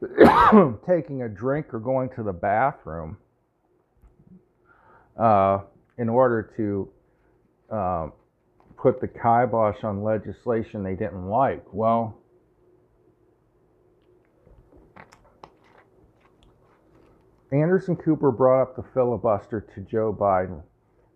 taking 0.88 1.22
a 1.24 1.30
drink 1.30 1.74
or 1.74 1.80
going 1.80 2.10
to 2.10 2.24
the 2.24 2.34
bathroom 2.34 3.18
uh, 5.18 5.60
in 5.98 6.10
order 6.10 6.52
to 6.58 6.90
uh, 7.72 8.08
put 8.78 9.02
the 9.02 9.08
kibosh 9.08 9.84
on 9.84 10.04
legislation 10.04 10.84
they 10.84 10.96
didn't 10.96 11.28
like. 11.28 11.64
Well, 11.74 12.18
Anderson 17.52 17.96
Cooper 17.96 18.32
brought 18.32 18.62
up 18.62 18.76
the 18.76 18.84
filibuster 18.94 19.62
to 19.74 19.82
Joe 19.82 20.16
Biden. 20.18 20.62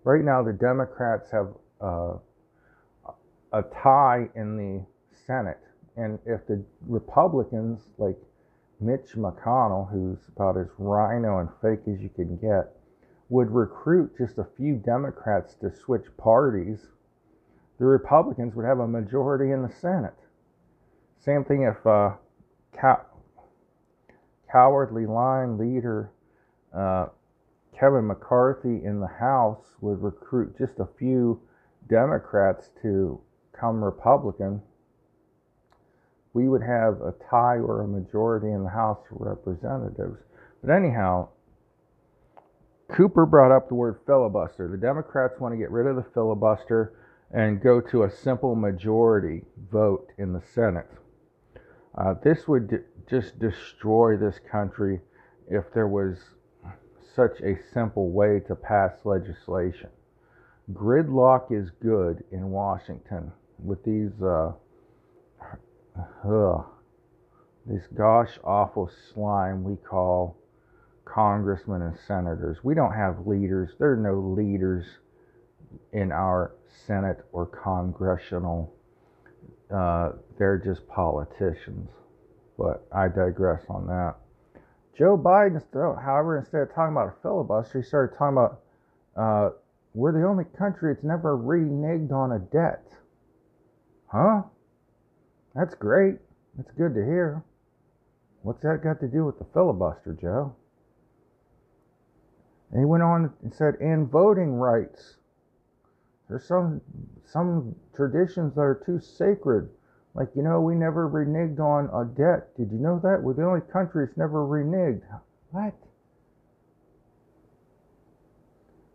Right 0.04 0.24
now, 0.24 0.41
the 0.41 0.54
Democrats 0.54 1.30
have 1.32 1.50
uh, 1.82 2.13
a 3.54 3.62
tie 3.82 4.30
in 4.36 4.58
the 4.58 4.86
Senate. 5.28 5.60
And 5.97 6.19
if 6.26 6.47
the 6.47 6.63
Republicans, 6.88 7.82
like 7.97 8.17
Mitch 8.80 9.13
McConnell, 9.15 9.91
who's 9.91 10.19
about 10.36 10.58
as 10.58 10.67
RINO 10.78 11.39
and 11.39 11.50
fake 11.62 11.82
as 11.93 12.02
you 12.02 12.10
can 12.10 12.38
get, 12.38 12.76
would 13.30 13.52
recruit 13.52 14.17
just 14.17 14.38
a 14.38 14.47
few 14.58 14.76
Democrats 14.76 15.56
to 15.56 15.71
switch 15.76 16.06
parties, 16.17 16.88
the 17.82 17.88
Republicans 17.88 18.54
would 18.54 18.63
have 18.63 18.78
a 18.78 18.88
majority 18.88 19.52
in 19.52 19.63
the 19.63 19.74
Senate. 19.82 20.13
Same 21.26 21.44
thing 21.44 21.63
if 21.63 21.84
uh, 21.84 22.12
cow- 22.80 23.08
cowardly 24.52 25.08
lion 25.08 25.58
leader 25.58 26.12
uh, 26.78 27.08
Kevin 27.78 28.06
McCarthy 28.06 28.86
in 28.86 29.00
the 29.00 29.08
House 29.08 29.65
would 29.82 30.00
recruit 30.00 30.56
just 30.60 30.74
a 30.78 30.88
few 31.00 31.41
Democrats 31.89 32.70
to 32.84 33.20
come 33.60 33.84
Republican, 33.84 34.62
we 36.34 36.48
would 36.48 36.62
have 36.62 37.02
a 37.02 37.15
tie 37.32 37.58
or 37.58 37.82
a 37.82 37.88
majority 37.88 38.52
in 38.52 38.63
the 38.63 38.70
House 38.70 39.00
of 39.10 39.20
Representatives. 39.20 40.20
But 40.63 40.72
anyhow, 40.72 41.30
Cooper 42.96 43.26
brought 43.26 43.52
up 43.52 43.70
the 43.70 43.76
word 43.76 44.02
filibuster. 44.06 44.67
The 44.67 44.78
Democrats 44.78 45.39
want 45.39 45.54
to 45.56 45.58
get 45.58 45.72
rid 45.72 45.88
of 45.88 45.96
the 45.96 46.06
filibuster 46.13 46.94
and 47.34 47.62
go 47.62 47.80
to 47.80 48.04
a 48.04 48.12
simple 48.12 48.56
majority 48.56 49.44
vote 49.72 50.12
in 50.17 50.34
the 50.34 50.41
Senate. 50.54 50.89
Uh, 51.98 52.13
this 52.24 52.48
would 52.48 52.70
d- 52.70 52.78
just 53.10 53.39
destroy 53.39 54.17
this 54.17 54.39
country 54.52 55.00
if 55.50 55.65
there 55.74 55.88
was 55.88 56.17
such 57.15 57.39
a 57.41 57.58
simple 57.74 58.10
way 58.12 58.39
to 58.48 58.56
pass 58.56 58.94
legislation. 59.04 59.89
Gridlock 60.74 61.52
is 61.52 61.70
good 61.82 62.24
in 62.32 62.50
Washington 62.52 63.32
with 63.63 63.84
these 63.84 64.12
uh, 64.22 64.54
this 67.65 67.88
gosh 67.94 68.39
awful 68.44 68.89
slime 69.13 69.63
we 69.63 69.76
call 69.76 70.38
congressmen 71.06 71.82
and 71.82 71.98
senators. 72.08 72.63
We 72.63 72.74
don't 72.74 72.94
have 72.94 73.28
leaders. 73.28 73.72
There 73.78 73.91
are 73.91 73.98
no 73.98 74.20
leaders 74.20 74.86
in 75.93 76.12
our 76.12 76.55
Senate 76.88 77.25
or 77.31 77.45
congressional. 77.45 78.73
Uh, 79.73 80.12
they're 80.38 80.57
just 80.57 80.88
politicians. 80.88 81.89
But 82.57 82.86
I 82.91 83.07
digress 83.07 83.63
on 83.69 83.88
that. 83.88 84.15
Joe 84.97 85.17
Biden, 85.17 85.62
however, 86.03 86.38
instead 86.38 86.62
of 86.62 86.73
talking 86.73 86.93
about 86.93 87.07
a 87.07 87.21
filibuster, 87.21 87.81
he 87.81 87.88
started 87.88 88.15
talking 88.17 88.38
about 88.38 88.60
uh, 89.15 89.49
we're 89.93 90.12
the 90.12 90.27
only 90.27 90.45
country 90.57 90.93
that's 90.93 91.03
never 91.03 91.38
reneged 91.38 92.12
on 92.12 92.34
a 92.34 92.39
debt. 92.39 92.86
Huh? 94.07 94.43
That's 95.55 95.75
great. 95.75 96.15
That's 96.55 96.71
good 96.71 96.93
to 96.93 97.03
hear. 97.03 97.43
What's 98.43 98.62
that 98.63 98.84
got 98.84 98.99
to 99.01 99.07
do 99.07 99.25
with 99.25 99.38
the 99.38 99.45
filibuster, 99.53 100.17
Joe? 100.19 100.55
And 102.71 102.79
he 102.79 102.86
went 102.86 103.03
on 103.03 103.34
and 103.43 103.53
said, 103.53 103.75
and 103.81 104.10
voting 104.10 104.53
rights. 104.53 105.17
There's 106.32 106.48
some 106.48 106.80
some 107.26 107.76
traditions 107.94 108.56
that 108.56 108.62
are 108.62 108.82
too 108.86 109.02
sacred. 109.02 109.70
Like, 110.13 110.30
you 110.34 110.44
know, 110.44 110.62
we 110.62 110.76
never 110.76 111.10
reneged 111.10 111.60
on 111.60 111.89
a 111.94 112.06
debt. 112.06 112.56
Did 112.56 112.72
you 112.72 112.80
know 112.80 113.00
that? 113.04 113.22
We're 113.22 113.34
the 113.34 113.44
only 113.44 113.60
country 113.62 114.06
that's 114.06 114.17
never 114.17 114.46
reneged. 114.46 115.04
What? 115.52 115.76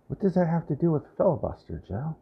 What 0.09 0.21
does 0.21 0.35
that 0.35 0.49
have 0.49 0.67
to 0.69 0.77
do 0.77 0.91
with 0.91 1.03
filibuster, 1.19 1.83
Joe? 1.87 2.17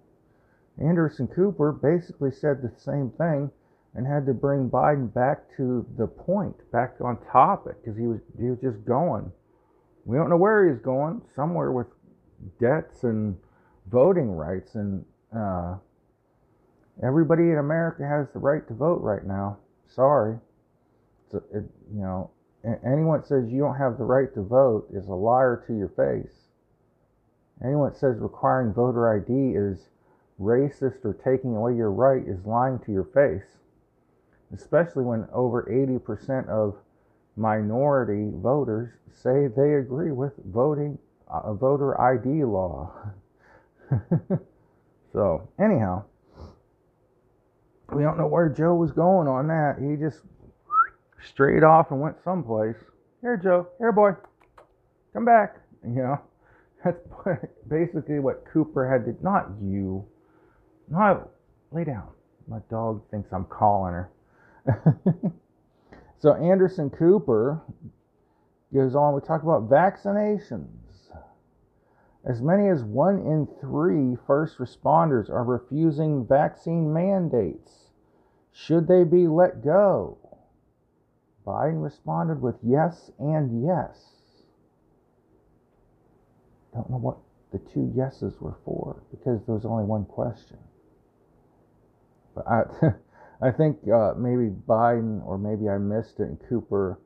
Anderson 0.82 1.28
Cooper 1.28 1.70
basically 1.70 2.32
said 2.32 2.60
the 2.60 2.72
same 2.76 3.10
thing 3.10 3.52
and 3.94 4.08
had 4.08 4.26
to 4.26 4.34
bring 4.34 4.68
Biden 4.68 5.14
back 5.14 5.44
to 5.56 5.86
the 5.96 6.08
point, 6.08 6.56
back 6.72 6.96
on 7.00 7.18
topic, 7.30 7.76
because 7.80 7.96
he 7.96 8.08
was 8.08 8.18
he 8.36 8.50
was 8.50 8.58
just 8.58 8.84
going. 8.84 9.30
We 10.06 10.16
don't 10.16 10.28
know 10.28 10.36
where 10.36 10.68
he's 10.68 10.82
going. 10.82 11.22
Somewhere 11.36 11.70
with 11.70 11.86
debts 12.58 13.04
and 13.04 13.36
voting 13.90 14.30
rights, 14.30 14.74
and 14.74 15.04
uh, 15.36 15.76
everybody 17.02 17.44
in 17.44 17.58
America 17.58 18.06
has 18.06 18.26
the 18.32 18.38
right 18.38 18.66
to 18.68 18.74
vote 18.74 19.00
right 19.02 19.24
now. 19.26 19.58
Sorry, 19.86 20.38
it, 21.32 21.64
you 21.92 22.00
know, 22.00 22.30
anyone 22.86 23.24
says 23.24 23.50
you 23.50 23.60
don't 23.60 23.76
have 23.76 23.98
the 23.98 24.04
right 24.04 24.32
to 24.34 24.42
vote 24.42 24.86
is 24.92 25.08
a 25.08 25.14
liar 25.14 25.62
to 25.66 25.76
your 25.76 25.88
face. 25.88 26.48
Anyone 27.64 27.94
says 27.94 28.18
requiring 28.18 28.72
voter 28.72 29.16
ID 29.16 29.56
is 29.56 29.88
racist 30.40 31.04
or 31.04 31.14
taking 31.14 31.54
away 31.54 31.76
your 31.76 31.92
right 31.92 32.22
is 32.26 32.44
lying 32.44 32.80
to 32.80 32.92
your 32.92 33.04
face 33.04 33.58
especially 34.54 35.04
when 35.04 35.26
over 35.32 35.64
80% 35.64 36.48
of 36.48 36.76
minority 37.36 38.30
voters 38.34 38.90
say 39.12 39.48
they 39.48 39.74
agree 39.74 40.12
with 40.12 40.32
voting 40.46 40.98
a 41.28 41.36
uh, 41.36 41.54
voter 41.54 42.00
ID 42.00 42.44
law. 42.44 42.92
so, 45.12 45.48
anyhow, 45.58 46.04
we 47.92 48.02
don't 48.02 48.18
know 48.18 48.26
where 48.26 48.48
Joe 48.48 48.74
was 48.74 48.90
going 48.92 49.28
on 49.28 49.46
that. 49.48 49.76
He 49.80 49.96
just 49.96 50.20
straight 51.28 51.62
off 51.62 51.90
and 51.90 52.00
went 52.00 52.16
someplace. 52.22 52.76
Here, 53.20 53.36
Joe. 53.36 53.68
Here, 53.78 53.92
boy. 53.92 54.12
Come 55.12 55.24
back. 55.24 55.56
You 55.86 55.96
know, 55.96 56.18
that's 56.82 56.96
basically 57.68 58.18
what 58.18 58.46
Cooper 58.50 58.90
had 58.90 59.04
to. 59.04 59.22
Not 59.22 59.50
you. 59.62 60.02
Not 60.88 61.28
lay 61.72 61.84
down. 61.84 62.08
My 62.48 62.60
dog 62.70 63.02
thinks 63.10 63.30
I'm 63.34 63.44
calling 63.44 63.92
her. 63.92 64.10
so 66.20 66.32
Anderson 66.36 66.88
Cooper 66.88 67.60
goes 68.72 68.94
on. 68.94 69.14
We 69.14 69.20
talk 69.20 69.42
about 69.42 69.68
vaccinations. 69.68 70.83
As 72.26 72.40
many 72.40 72.68
as 72.68 72.82
one 72.82 73.18
in 73.18 73.46
three 73.60 74.16
first 74.26 74.58
responders 74.58 75.28
are 75.28 75.44
refusing 75.44 76.26
vaccine 76.26 76.92
mandates. 76.92 77.90
Should 78.52 78.86
they 78.88 79.04
be 79.04 79.28
let 79.28 79.62
go? 79.62 80.18
Biden 81.46 81.82
responded 81.82 82.40
with 82.40 82.56
yes 82.62 83.10
and 83.18 83.64
yes. 83.66 84.14
Don't 86.72 86.88
know 86.88 86.96
what 86.96 87.18
the 87.52 87.58
two 87.58 87.92
yeses 87.94 88.40
were 88.40 88.56
for 88.64 89.02
because 89.10 89.44
there 89.44 89.54
was 89.54 89.66
only 89.66 89.84
one 89.84 90.04
question. 90.06 90.58
But 92.34 92.48
I, 92.48 92.62
I 93.48 93.50
think 93.50 93.78
uh, 93.88 94.14
maybe 94.16 94.50
Biden, 94.66 95.24
or 95.26 95.36
maybe 95.36 95.68
I 95.68 95.78
missed 95.78 96.20
it, 96.20 96.24
and 96.24 96.40
Cooper 96.48 96.98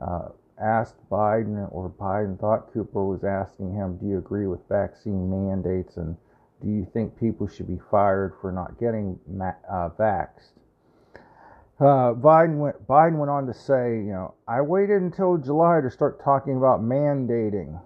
uh, 0.00 0.28
asked 0.60 0.96
Biden, 1.10 1.68
or 1.72 1.90
Biden 1.90 2.38
thought 2.38 2.72
Cooper 2.72 3.04
was 3.04 3.24
asking 3.24 3.74
him, 3.74 3.96
Do 3.98 4.06
you 4.06 4.18
agree 4.18 4.46
with 4.46 4.60
vaccine 4.68 5.30
mandates? 5.30 5.96
And 5.96 6.16
do 6.62 6.68
you 6.68 6.86
think 6.92 7.18
people 7.18 7.46
should 7.46 7.68
be 7.68 7.78
fired 7.90 8.34
for 8.40 8.50
not 8.52 8.78
getting 8.80 9.18
uh, 9.40 9.90
vaxxed? 9.98 10.52
Uh, 11.80 12.12
Biden 12.12 12.58
went. 12.58 12.86
Biden 12.88 13.18
went 13.18 13.30
on 13.30 13.46
to 13.46 13.54
say, 13.54 13.98
you 13.98 14.10
know, 14.10 14.34
I 14.48 14.60
waited 14.62 15.00
until 15.00 15.36
July 15.36 15.80
to 15.80 15.90
start 15.90 16.22
talking 16.22 16.56
about 16.56 16.80
mandating. 16.80 17.80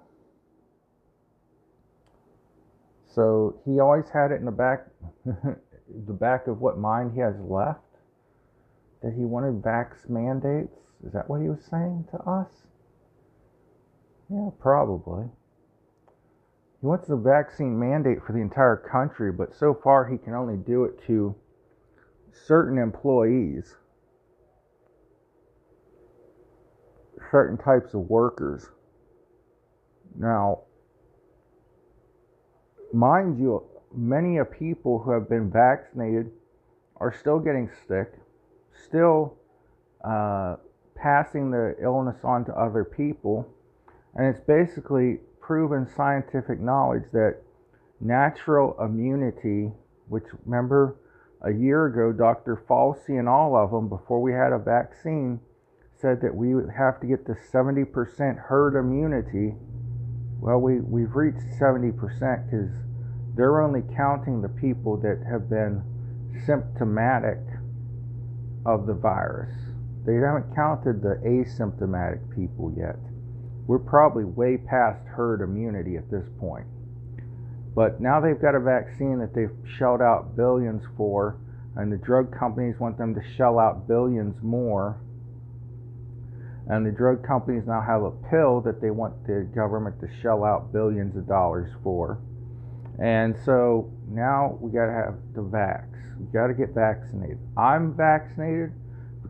So 3.06 3.60
he 3.66 3.80
always 3.80 4.08
had 4.08 4.30
it 4.30 4.36
in 4.36 4.46
the 4.46 4.50
back, 4.50 4.86
the 5.26 6.12
back 6.14 6.46
of 6.46 6.62
what 6.62 6.78
mind 6.78 7.12
he 7.12 7.20
has 7.20 7.38
left, 7.40 7.80
that 9.02 9.12
he 9.12 9.26
wanted 9.26 9.60
vax 9.60 10.08
mandates. 10.08 10.78
Is 11.04 11.12
that 11.12 11.28
what 11.28 11.40
he 11.40 11.48
was 11.48 11.64
saying 11.68 12.06
to 12.12 12.18
us? 12.18 12.48
Yeah, 14.30 14.50
probably. 14.60 15.24
He 16.80 16.86
wants 16.86 17.08
a 17.10 17.16
vaccine 17.16 17.78
mandate 17.78 18.18
for 18.24 18.32
the 18.32 18.40
entire 18.40 18.76
country, 18.76 19.30
but 19.30 19.54
so 19.54 19.74
far 19.74 20.08
he 20.08 20.18
can 20.18 20.34
only 20.34 20.56
do 20.56 20.84
it 20.84 21.00
to 21.06 21.34
certain 22.32 22.78
employees, 22.78 23.76
certain 27.30 27.56
types 27.56 27.94
of 27.94 28.08
workers. 28.08 28.68
Now, 30.18 30.62
mind 32.92 33.38
you, 33.38 33.62
many 33.94 34.38
of 34.38 34.50
people 34.50 34.98
who 34.98 35.12
have 35.12 35.28
been 35.28 35.50
vaccinated 35.50 36.30
are 36.96 37.12
still 37.12 37.38
getting 37.38 37.70
sick, 37.88 38.12
still 38.86 39.36
uh, 40.04 40.56
passing 41.02 41.50
the 41.50 41.74
illness 41.82 42.18
on 42.22 42.44
to 42.44 42.52
other 42.52 42.84
people, 42.84 43.48
and 44.14 44.26
it's 44.26 44.44
basically 44.46 45.18
proven 45.40 45.86
scientific 45.96 46.60
knowledge 46.60 47.04
that 47.12 47.36
natural 48.00 48.76
immunity, 48.80 49.72
which 50.08 50.24
remember 50.46 50.96
a 51.42 51.52
year 51.52 51.86
ago, 51.86 52.12
Dr. 52.12 52.62
Fauci 52.68 53.18
and 53.18 53.28
all 53.28 53.56
of 53.56 53.72
them, 53.72 53.88
before 53.88 54.22
we 54.22 54.32
had 54.32 54.52
a 54.52 54.58
vaccine, 54.58 55.40
said 56.00 56.20
that 56.22 56.34
we 56.34 56.54
would 56.54 56.70
have 56.70 57.00
to 57.00 57.06
get 57.06 57.26
to 57.26 57.34
70% 57.52 58.38
herd 58.38 58.78
immunity. 58.78 59.54
Well, 60.40 60.60
we, 60.60 60.80
we've 60.80 61.14
reached 61.14 61.46
70% 61.60 61.96
because 62.46 62.70
they're 63.34 63.60
only 63.60 63.82
counting 63.96 64.42
the 64.42 64.48
people 64.48 64.96
that 64.98 65.24
have 65.28 65.50
been 65.50 65.82
symptomatic 66.46 67.38
of 68.64 68.86
the 68.86 68.94
virus. 68.94 69.71
They 70.04 70.14
haven't 70.14 70.54
counted 70.54 71.00
the 71.02 71.20
asymptomatic 71.24 72.34
people 72.34 72.72
yet. 72.76 72.96
We're 73.66 73.78
probably 73.78 74.24
way 74.24 74.56
past 74.56 75.00
herd 75.06 75.40
immunity 75.40 75.96
at 75.96 76.10
this 76.10 76.26
point. 76.40 76.66
But 77.74 78.00
now 78.00 78.20
they've 78.20 78.40
got 78.40 78.54
a 78.54 78.60
vaccine 78.60 79.18
that 79.20 79.34
they've 79.34 79.54
shelled 79.78 80.02
out 80.02 80.36
billions 80.36 80.82
for, 80.96 81.38
and 81.76 81.90
the 81.90 81.96
drug 81.96 82.36
companies 82.36 82.78
want 82.80 82.98
them 82.98 83.14
to 83.14 83.22
shell 83.36 83.58
out 83.58 83.86
billions 83.86 84.42
more. 84.42 85.00
And 86.68 86.84
the 86.84 86.90
drug 86.90 87.24
companies 87.26 87.64
now 87.66 87.80
have 87.80 88.02
a 88.02 88.10
pill 88.30 88.60
that 88.62 88.80
they 88.80 88.90
want 88.90 89.26
the 89.26 89.48
government 89.54 90.00
to 90.00 90.08
shell 90.20 90.44
out 90.44 90.72
billions 90.72 91.16
of 91.16 91.26
dollars 91.26 91.70
for. 91.82 92.18
And 93.00 93.36
so 93.44 93.90
now 94.08 94.58
we 94.60 94.70
got 94.70 94.86
to 94.86 94.92
have 94.92 95.14
the 95.34 95.40
vax. 95.40 95.86
We 96.18 96.26
got 96.26 96.48
to 96.48 96.54
get 96.54 96.74
vaccinated. 96.74 97.38
I'm 97.56 97.94
vaccinated 97.96 98.72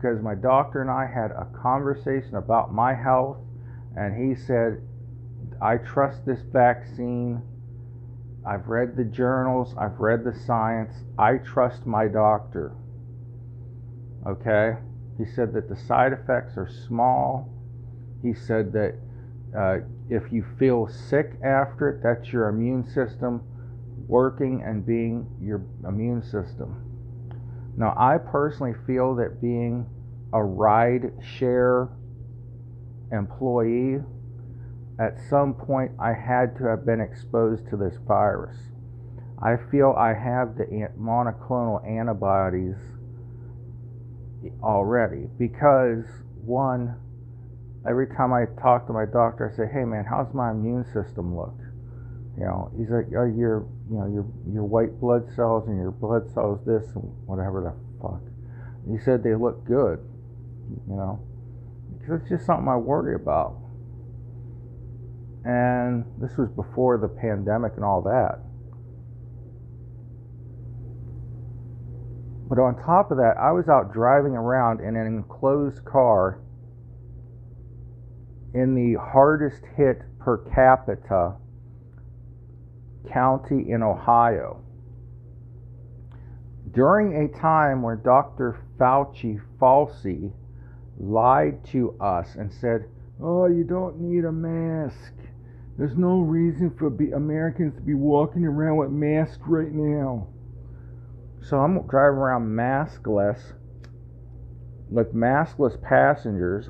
because 0.03 0.21
my 0.21 0.35
doctor 0.35 0.81
and 0.81 0.91
I 0.91 1.05
had 1.05 1.31
a 1.31 1.47
conversation 1.61 2.35
about 2.35 2.73
my 2.73 2.93
health, 2.93 3.37
and 3.95 4.13
he 4.13 4.35
said, 4.35 4.81
I 5.61 5.77
trust 5.77 6.25
this 6.25 6.41
vaccine. 6.41 7.41
I've 8.45 8.67
read 8.67 8.97
the 8.97 9.05
journals, 9.05 9.73
I've 9.77 9.99
read 9.99 10.25
the 10.25 10.37
science. 10.37 10.93
I 11.17 11.37
trust 11.37 11.85
my 11.85 12.09
doctor. 12.09 12.75
Okay? 14.27 14.73
He 15.17 15.23
said 15.23 15.53
that 15.53 15.69
the 15.69 15.75
side 15.77 16.11
effects 16.11 16.57
are 16.57 16.69
small. 16.85 17.49
He 18.21 18.33
said 18.33 18.73
that 18.73 18.95
uh, 19.57 19.85
if 20.09 20.33
you 20.33 20.43
feel 20.59 20.87
sick 20.87 21.31
after 21.45 21.89
it, 21.89 22.03
that's 22.03 22.33
your 22.33 22.49
immune 22.49 22.85
system 22.85 23.41
working 24.07 24.63
and 24.65 24.85
being 24.85 25.27
your 25.41 25.61
immune 25.87 26.23
system. 26.23 26.82
Now, 27.75 27.93
I 27.97 28.17
personally 28.17 28.73
feel 28.85 29.15
that 29.15 29.41
being 29.41 29.87
a 30.31 30.43
ride 30.43 31.11
share 31.37 31.89
employee, 33.11 34.01
at 34.99 35.17
some 35.29 35.53
point 35.53 35.91
I 35.99 36.13
had 36.13 36.55
to 36.57 36.65
have 36.65 36.85
been 36.85 37.01
exposed 37.01 37.67
to 37.69 37.77
this 37.77 37.95
virus. 38.07 38.55
I 39.41 39.57
feel 39.71 39.95
I 39.97 40.13
have 40.13 40.55
the 40.55 40.65
monoclonal 40.99 41.85
antibodies 41.87 42.77
already 44.61 45.27
because, 45.37 46.05
one, 46.45 46.95
every 47.87 48.07
time 48.07 48.33
I 48.33 48.45
talk 48.61 48.87
to 48.87 48.93
my 48.93 49.05
doctor, 49.05 49.51
I 49.51 49.55
say, 49.55 49.67
hey 49.71 49.83
man, 49.83 50.05
how's 50.05 50.33
my 50.33 50.51
immune 50.51 50.85
system 50.93 51.35
look? 51.35 51.55
You 52.37 52.45
know, 52.45 52.71
he's 52.77 52.89
like, 52.89 53.05
oh, 53.15 53.25
your, 53.25 53.67
you 53.89 53.97
know, 53.97 54.07
your 54.07 54.25
your 54.51 54.63
white 54.63 54.99
blood 54.99 55.29
cells 55.35 55.67
and 55.67 55.77
your 55.77 55.91
blood 55.91 56.31
cells, 56.33 56.59
this 56.65 56.83
and 56.95 57.03
whatever 57.27 57.61
the 57.61 58.01
fuck. 58.01 58.21
He 58.89 58.97
said 59.03 59.23
they 59.23 59.35
look 59.35 59.63
good. 59.65 59.99
You 60.87 60.95
know, 60.95 61.19
because 61.99 62.21
it's 62.21 62.29
just 62.29 62.45
something 62.45 62.67
I 62.67 62.77
worry 62.77 63.15
about. 63.15 63.57
And 65.45 66.05
this 66.19 66.37
was 66.37 66.49
before 66.49 66.97
the 66.97 67.07
pandemic 67.07 67.73
and 67.75 67.85
all 67.85 68.01
that. 68.03 68.39
But 72.49 72.59
on 72.59 72.81
top 72.81 73.11
of 73.11 73.17
that, 73.17 73.35
I 73.37 73.51
was 73.51 73.67
out 73.67 73.93
driving 73.93 74.33
around 74.33 74.79
in 74.79 74.95
an 74.95 75.05
enclosed 75.05 75.83
car 75.85 76.39
in 78.53 78.75
the 78.75 78.99
hardest 78.99 79.63
hit 79.75 80.01
per 80.19 80.37
capita 80.53 81.35
county 83.11 83.69
in 83.69 83.83
Ohio. 83.83 84.61
During 86.71 87.25
a 87.25 87.39
time 87.39 87.81
where 87.81 87.95
Dr. 87.95 88.59
Fauci, 88.79 89.41
Fauci 89.59 90.31
lied 90.99 91.63
to 91.65 91.95
us 91.99 92.35
and 92.35 92.51
said, 92.51 92.85
Oh, 93.21 93.45
you 93.45 93.63
don't 93.63 93.99
need 93.99 94.25
a 94.25 94.31
mask. 94.31 95.13
There's 95.77 95.97
no 95.97 96.19
reason 96.19 96.71
for 96.77 96.87
Americans 97.13 97.75
to 97.75 97.81
be 97.81 97.93
walking 97.93 98.45
around 98.45 98.77
with 98.77 98.91
masks 98.91 99.41
right 99.45 99.71
now. 99.71 100.27
So 101.41 101.57
I'm 101.57 101.73
driving 101.87 102.19
around 102.19 102.47
maskless 102.47 103.53
with 104.89 105.13
maskless 105.13 105.81
passengers. 105.81 106.69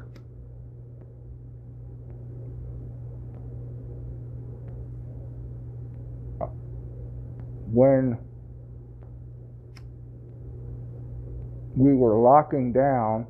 When 7.74 8.19
we 11.76 11.95
were 11.95 12.19
locking 12.19 12.71
down 12.71 13.26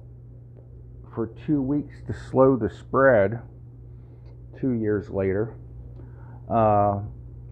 for 1.16 1.28
two 1.48 1.62
weeks 1.62 1.96
to 2.08 2.14
slow 2.14 2.58
the 2.58 2.70
spread 2.70 3.39
two 4.60 4.74
years 4.74 5.10
later. 5.10 5.56
Uh, 6.50 7.00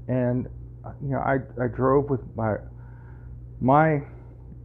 and, 0.09 0.49
you 1.01 1.11
know, 1.11 1.19
I, 1.19 1.37
I 1.63 1.67
drove 1.67 2.09
with 2.09 2.21
my, 2.35 2.55
my 3.61 4.01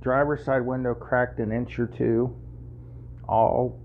driver's 0.02 0.44
side 0.44 0.66
window 0.66 0.94
cracked 0.94 1.38
an 1.38 1.52
inch 1.52 1.78
or 1.78 1.86
two 1.86 2.34
all 3.28 3.80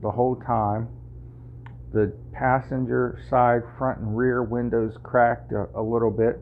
the 0.00 0.10
whole 0.10 0.36
time. 0.36 0.88
The 1.92 2.14
passenger 2.32 3.20
side, 3.28 3.60
front, 3.76 3.98
and 3.98 4.16
rear 4.16 4.42
windows 4.42 4.96
cracked 5.02 5.52
a, 5.52 5.68
a 5.74 5.82
little 5.82 6.10
bit 6.10 6.38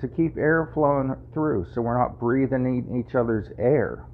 to 0.00 0.08
keep 0.08 0.36
air 0.36 0.70
flowing 0.74 1.14
through 1.32 1.66
so 1.74 1.80
we're 1.80 1.98
not 1.98 2.18
breathing 2.18 3.04
each 3.04 3.14
other's 3.14 3.48
air. 3.58 4.04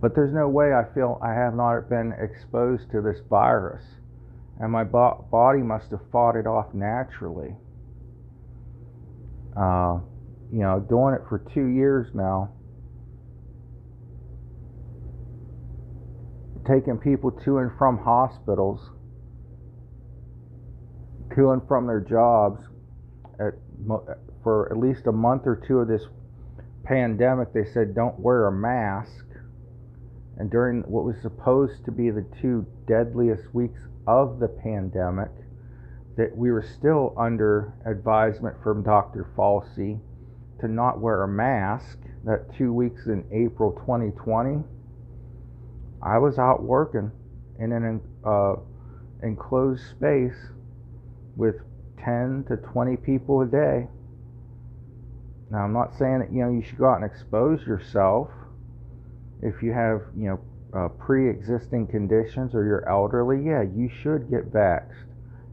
But 0.00 0.16
there's 0.16 0.34
no 0.34 0.48
way 0.48 0.72
I 0.74 0.82
feel 0.94 1.20
I 1.22 1.32
have 1.32 1.54
not 1.54 1.88
been 1.88 2.12
exposed 2.18 2.90
to 2.90 3.00
this 3.00 3.20
virus. 3.30 3.84
And 4.58 4.72
my 4.72 4.82
bo- 4.82 5.24
body 5.30 5.60
must 5.60 5.92
have 5.92 6.00
fought 6.10 6.34
it 6.34 6.46
off 6.46 6.74
naturally. 6.74 7.54
Uh, 9.56 10.00
you 10.52 10.60
know, 10.60 10.80
doing 10.80 11.14
it 11.14 11.22
for 11.28 11.38
two 11.54 11.66
years 11.66 12.08
now. 12.14 12.50
Taking 16.66 16.98
people 16.98 17.30
to 17.30 17.58
and 17.58 17.70
from 17.78 17.98
hospitals, 17.98 18.90
to 21.34 21.50
and 21.50 21.66
from 21.66 21.86
their 21.86 22.00
jobs 22.00 22.60
at, 23.48 23.54
for 24.42 24.70
at 24.70 24.78
least 24.78 25.06
a 25.06 25.12
month 25.12 25.42
or 25.46 25.56
two 25.56 25.78
of 25.78 25.88
this 25.88 26.06
pandemic, 26.84 27.52
they 27.52 27.64
said 27.64 27.94
don't 27.94 28.18
wear 28.18 28.46
a 28.46 28.52
mask 28.52 29.24
and 30.38 30.50
during 30.50 30.82
what 30.82 31.04
was 31.04 31.16
supposed 31.20 31.84
to 31.84 31.92
be 31.92 32.10
the 32.10 32.24
two 32.40 32.66
deadliest 32.86 33.54
weeks 33.54 33.80
of 34.06 34.40
the 34.40 34.48
pandemic, 34.48 35.30
that 36.16 36.36
we 36.36 36.50
were 36.50 36.62
still 36.62 37.14
under 37.16 37.72
advisement 37.86 38.56
from 38.62 38.82
Dr. 38.82 39.30
Falsey 39.36 40.00
to 40.60 40.68
not 40.68 41.00
wear 41.00 41.22
a 41.22 41.28
mask. 41.28 41.98
That 42.24 42.54
two 42.56 42.72
weeks 42.72 43.06
in 43.06 43.24
April 43.32 43.72
2020, 43.72 44.64
I 46.02 46.18
was 46.18 46.38
out 46.38 46.62
working 46.62 47.10
in 47.58 47.72
an 47.72 48.00
uh, 48.24 48.54
enclosed 49.22 49.82
space 49.90 50.36
with 51.36 51.56
10 52.04 52.44
to 52.48 52.56
20 52.56 52.96
people 52.96 53.42
a 53.42 53.46
day. 53.46 53.86
Now, 55.50 55.58
I'm 55.58 55.72
not 55.72 55.96
saying 55.98 56.20
that 56.20 56.32
you 56.32 56.42
know 56.42 56.50
you 56.50 56.62
should 56.62 56.78
go 56.78 56.88
out 56.88 57.02
and 57.02 57.04
expose 57.04 57.66
yourself 57.66 58.30
if 59.42 59.62
you 59.62 59.72
have 59.72 60.02
you 60.16 60.28
know 60.28 60.40
uh, 60.74 60.88
pre-existing 60.88 61.86
conditions 61.88 62.54
or 62.54 62.64
you're 62.64 62.88
elderly. 62.88 63.44
Yeah, 63.44 63.62
you 63.62 63.90
should 64.02 64.30
get 64.30 64.50
vaxxed. 64.50 65.04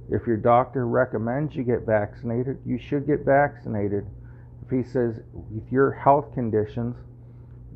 If 0.09 0.25
your 0.25 0.37
doctor 0.37 0.87
recommends 0.87 1.55
you 1.55 1.63
get 1.63 1.85
vaccinated, 1.85 2.59
you 2.65 2.79
should 2.79 3.05
get 3.05 3.25
vaccinated 3.25 4.05
if 4.63 4.71
he 4.71 4.89
says 4.89 5.19
with 5.33 5.71
your 5.71 5.91
health 5.91 6.33
conditions 6.33 6.95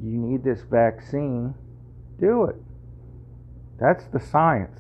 you 0.02 0.18
need 0.18 0.44
this 0.44 0.62
vaccine, 0.70 1.56
do 2.20 2.46
it. 2.46 2.56
That's 3.80 4.06
the 4.06 4.20
science. 4.20 4.80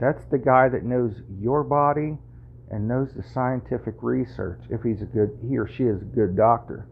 That's 0.00 0.24
the 0.26 0.38
guy 0.38 0.68
that 0.68 0.84
knows 0.84 1.22
your 1.40 1.64
body 1.64 2.18
and 2.70 2.86
knows 2.86 3.12
the 3.14 3.22
scientific 3.22 3.94
research 4.02 4.60
if 4.70 4.82
he's 4.82 5.02
a 5.02 5.06
good 5.06 5.38
he 5.48 5.56
or 5.56 5.66
she 5.66 5.84
is 5.84 6.02
a 6.02 6.04
good 6.04 6.36
doctor. 6.36 6.86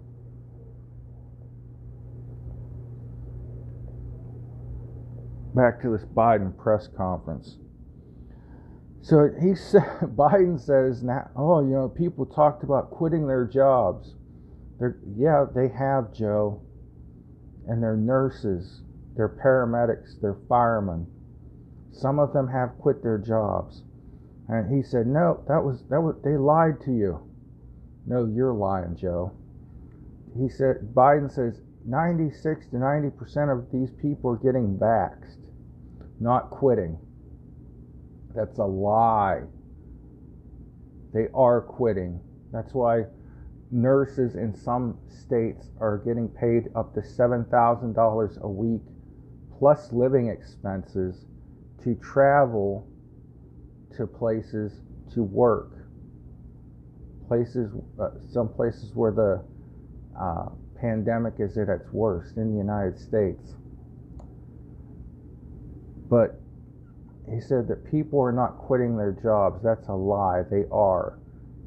Back 5.55 5.81
to 5.83 5.91
this 5.91 6.05
Biden 6.05 6.57
press 6.57 6.89
conference. 6.97 7.57
So 9.07 9.31
he 9.41 9.55
said, 9.55 9.83
Biden 10.17 10.61
says 10.61 11.03
now, 11.03 11.31
oh, 11.37 11.61
you 11.61 11.75
know, 11.75 11.89
people 11.89 12.27
talked 12.27 12.65
about 12.65 12.91
quitting 12.91 13.27
their 13.27 13.45
jobs. 13.45 14.15
They're, 14.79 14.99
yeah, 15.17 15.47
they 15.55 15.69
have, 15.69 16.13
Joe. 16.13 16.61
And 17.69 17.83
they're 17.83 17.97
nurses, 17.97 18.83
they're 19.17 19.29
paramedics, 19.29 20.21
they're 20.21 20.39
firemen. 20.49 21.07
Some 21.93 22.19
of 22.19 22.33
them 22.33 22.49
have 22.49 22.79
quit 22.79 23.03
their 23.03 23.19
jobs. 23.19 23.83
And 24.49 24.75
he 24.75 24.83
said, 24.83 25.07
no, 25.07 25.43
that 25.49 25.63
was, 25.63 25.83
that 25.91 26.01
was, 26.01 26.17
they 26.23 26.37
lied 26.37 26.81
to 26.83 26.93
you. 26.93 27.21
No, 28.07 28.27
you're 28.27 28.55
lying, 28.55 28.97
Joe. 28.97 29.33
He 30.39 30.49
said, 30.49 30.93
Biden 30.95 31.33
says 31.33 31.61
96 31.85 32.67
to 32.69 32.77
90% 32.77 33.53
of 33.53 33.71
these 33.73 33.91
people 34.01 34.31
are 34.31 34.37
getting 34.37 34.79
vaxxed, 34.79 35.39
not 36.21 36.51
quitting. 36.51 36.99
That's 38.35 38.59
a 38.59 38.65
lie. 38.65 39.43
They 41.13 41.29
are 41.35 41.61
quitting. 41.61 42.21
That's 42.53 42.75
why 42.75 43.05
nurses 43.71 44.37
in 44.37 44.55
some 44.55 44.99
states 45.09 45.71
are 45.81 45.99
getting 45.99 46.29
paid 46.29 46.69
up 46.77 46.95
to 46.95 47.01
$7,000 47.01 48.41
a 48.41 48.49
week 48.49 48.83
plus 49.59 49.93
living 49.93 50.29
expenses 50.29 51.25
to 51.83 51.95
travel 51.97 52.87
to 53.97 54.07
places 54.07 54.81
to 55.15 55.23
work. 55.23 55.73
Places, 57.29 57.73
uh, 58.01 58.11
some 58.33 58.49
places 58.49 58.93
where 58.95 59.11
the 59.11 59.43
uh, 60.19 60.51
pandemic 60.81 61.35
is 61.39 61.59
at 61.59 61.69
its 61.69 61.93
worst 61.93 62.37
in 62.37 62.53
the 62.53 62.59
United 62.59 62.99
States. 62.99 63.55
But 66.09 66.41
he 67.29 67.41
said 67.41 67.67
that 67.69 67.91
people 67.91 68.21
are 68.21 68.33
not 68.33 68.59
quitting 68.59 68.97
their 68.97 69.13
jobs. 69.13 69.63
That's 69.63 69.89
a 69.89 69.95
lie. 69.95 70.43
They 70.49 70.65
are. 70.71 71.19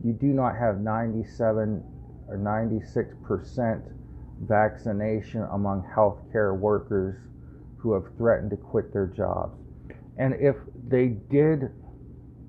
You 0.04 0.14
do 0.14 0.28
not 0.28 0.56
have 0.58 0.80
97 0.80 1.84
or 2.30 2.38
96 2.38 3.16
percent 3.24 3.84
vaccination 4.42 5.46
among 5.52 5.84
healthcare 5.94 6.58
workers 6.58 7.18
who 7.78 7.94
have 7.94 8.06
threatened 8.18 8.52
to 8.52 8.58
quit 8.58 8.94
their 8.94 9.08
jobs. 9.08 9.58
And 10.18 10.34
if 10.36 10.56
they 10.88 11.08
did 11.08 11.72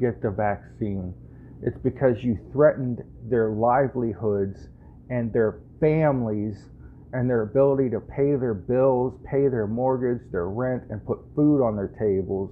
get 0.01 0.23
the 0.23 0.31
vaccine, 0.31 1.15
it's 1.63 1.79
because 1.79 2.25
you 2.25 2.39
threatened 2.53 3.03
their 3.29 3.51
livelihoods 3.51 4.69
and 5.11 5.33
their 5.33 5.61
families 5.79 6.71
and 7.13 7.29
their 7.29 7.43
ability 7.43 7.91
to 7.91 8.01
pay 8.01 8.37
their 8.37 8.55
bills, 8.55 9.15
pay 9.29 9.49
their 9.49 9.67
mortgage, 9.67 10.21
their 10.33 10.49
rent, 10.49 10.85
and 10.91 11.05
put 11.05 11.19
food 11.35 11.63
on 11.63 11.77
their 11.77 11.93
tables 11.99 12.51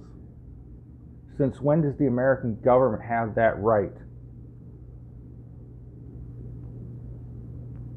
since 1.39 1.61
when 1.61 1.81
does 1.81 1.97
the 1.97 2.07
American 2.07 2.59
government 2.61 3.01
have 3.01 3.33
that 3.35 3.57
right? 3.59 3.93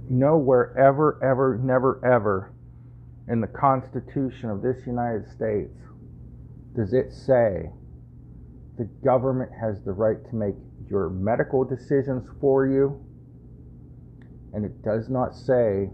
Nowhere, 0.08 0.72
ever, 0.78 1.18
ever, 1.24 1.58
never, 1.60 2.00
ever 2.06 2.52
in 3.28 3.40
the 3.40 3.48
Constitution 3.48 4.48
of 4.48 4.62
this 4.62 4.86
United 4.86 5.28
States 5.34 5.76
does 6.76 6.92
it 6.92 7.12
say 7.12 7.68
the 8.78 8.84
government 9.04 9.50
has 9.60 9.82
the 9.82 9.92
right 9.92 10.18
to 10.30 10.36
make 10.36 10.54
your 10.88 11.10
medical 11.10 11.64
decisions 11.64 12.28
for 12.40 12.66
you. 12.66 13.04
And 14.54 14.64
it 14.64 14.82
does 14.82 15.08
not 15.08 15.34
say 15.34 15.90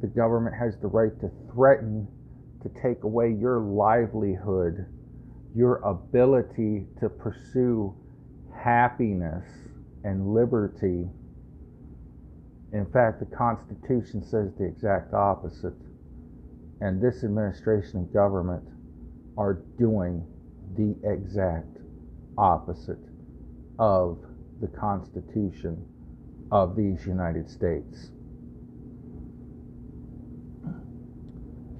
the 0.00 0.08
government 0.08 0.56
has 0.56 0.78
the 0.78 0.88
right 0.88 1.18
to 1.20 1.30
threaten 1.52 2.06
to 2.62 2.70
take 2.82 3.04
away 3.04 3.32
your 3.38 3.60
livelihood 3.60 4.86
your 5.54 5.76
ability 5.78 6.86
to 7.00 7.08
pursue 7.08 7.94
happiness 8.54 9.44
and 10.04 10.32
liberty. 10.34 11.08
In 12.72 12.86
fact, 12.92 13.20
the 13.20 13.36
Constitution 13.36 14.22
says 14.22 14.52
the 14.58 14.64
exact 14.64 15.14
opposite. 15.14 15.74
And 16.80 17.02
this 17.02 17.24
administration 17.24 17.98
and 17.98 18.12
government 18.12 18.62
are 19.36 19.54
doing 19.78 20.24
the 20.76 20.94
exact 21.02 21.77
opposite 22.38 22.98
of 23.78 24.18
the 24.60 24.68
Constitution 24.68 25.84
of 26.50 26.76
these 26.76 27.04
United 27.06 27.50
States. 27.50 28.10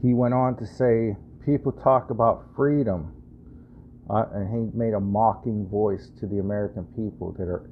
He 0.03 0.15
went 0.15 0.35
on 0.35 0.57
to 0.57 0.67
say 0.67 1.17
people 1.45 1.73
talk 1.73 2.11
about 2.11 2.45
freedom 2.55 3.13
uh, 4.11 4.25
and 4.33 4.49
he 4.49 4.77
made 4.79 4.95
a 4.95 5.01
mocking 5.01 5.67
voice 5.69 6.11
to 6.21 6.27
the 6.27 6.39
American 6.39 6.85
people 6.97 7.33
that 7.39 7.49
are 7.49 7.69